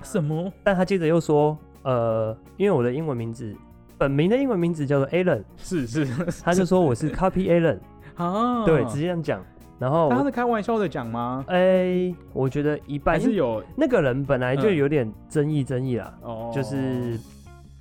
[0.03, 0.53] 什么？
[0.63, 3.55] 但他接着又说，呃，因为我的英文名字
[4.03, 6.05] 本名的英文名字叫做 Alan，是是，
[6.43, 7.79] 他就说我是 copy Alan，
[8.17, 9.41] 啊， 对，直接这样讲。
[9.79, 11.45] 然后我，他是开玩笑的讲吗？
[11.47, 17.17] 哎、我觉得一半是有那个人本来就嗯有点争议争议啦，哦，就是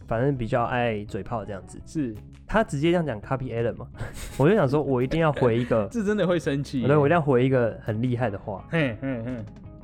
[0.05, 1.81] 反正比较爱嘴炮这样子。
[1.87, 2.15] 是，
[2.45, 3.87] 他直接这样讲 copy Alan 嘛，
[4.37, 6.87] 我就想说，我一定要回一个， 这真的会生气耶。
[6.87, 8.63] 对，我一定要回一个很厉害的话。
[8.69, 9.35] 嘿嘿嘿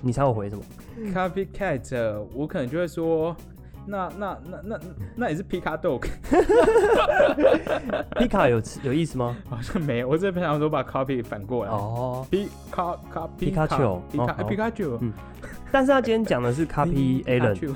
[0.04, 0.64] 你猜我回什么
[1.16, 3.36] ？，copycat，我可能就会说，
[3.88, 4.80] 那那那那
[5.16, 6.04] 那也是皮卡 dog，
[8.20, 9.36] 皮卡有有意思吗？
[9.50, 11.72] 好像没有，我这边想说把 copy 反过来。
[11.72, 15.12] 哦，皮卡卡皮卡丘皮卡皮卡丘嗯
[15.72, 17.74] 但是他今天讲的是 copy Alan，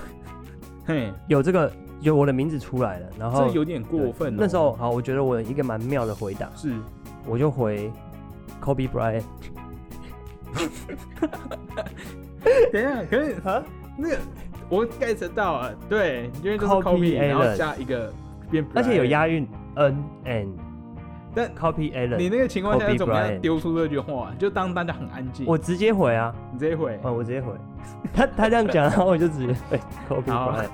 [0.86, 4.38] 嘿，有这个有我的名字出来了，然后这有点过分哦。
[4.40, 6.74] 那时候好，我觉得我有一个蛮妙的回答，是
[7.26, 7.90] 我就回
[8.62, 9.24] Kobe Bryant。
[12.74, 13.64] 等一下，可以啊
[13.98, 14.18] 那个
[14.72, 18.12] 我 get 到了，对，因为就是 Copy 然后 Alan 加一个
[18.50, 19.46] 变，而且有押韵
[19.76, 20.48] n and
[21.36, 24.32] 但 copy Allen，那个情况下 Kobe 怎么样丢出这句话？
[24.40, 27.52] 就当大家很安静，我直接回啊，你直接回，哦，我直接回，
[28.14, 29.78] 他他这样讲，然后我就直接回。
[30.10, 30.52] Copy 好。
[30.52, 30.68] Bryant，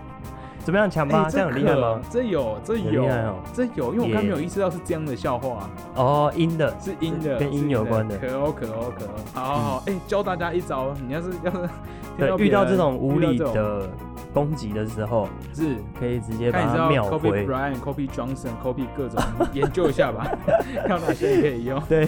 [0.60, 1.28] 怎么样，强哎吧？
[1.30, 2.02] 这样很厉害吗？？
[2.10, 3.08] 这有，这有
[3.54, 8.18] 这有，因为我刚耶没有意识到是这样的笑话，哦，阴的，是阴的，跟是阴有关的。
[8.18, 9.10] 可哦可哦可哦。
[9.34, 11.70] 好好好，哎，教大家一招，你要是要是听
[12.18, 13.90] 对，遇到这种无理的
[14.34, 17.48] 攻击的时候，是可以直接把看你知道它秒 Kobe 回。
[17.48, 19.22] Bryant、Kobe Johnson、Kobe 各种
[19.54, 20.28] 研究一下吧，
[20.88, 21.82] 看哪些可以用。
[21.88, 22.08] 对，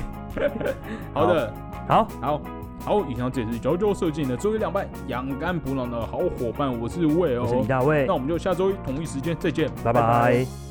[1.14, 1.53] 好的，
[1.88, 2.41] 好，好。
[2.86, 7.68] 好，以上这也是佼佼设计的周一两半养肝补脑的好伙伴，我是魏哦我是李。
[7.68, 10.68] 大卫那，我们就下周一同一时间再见，拜拜。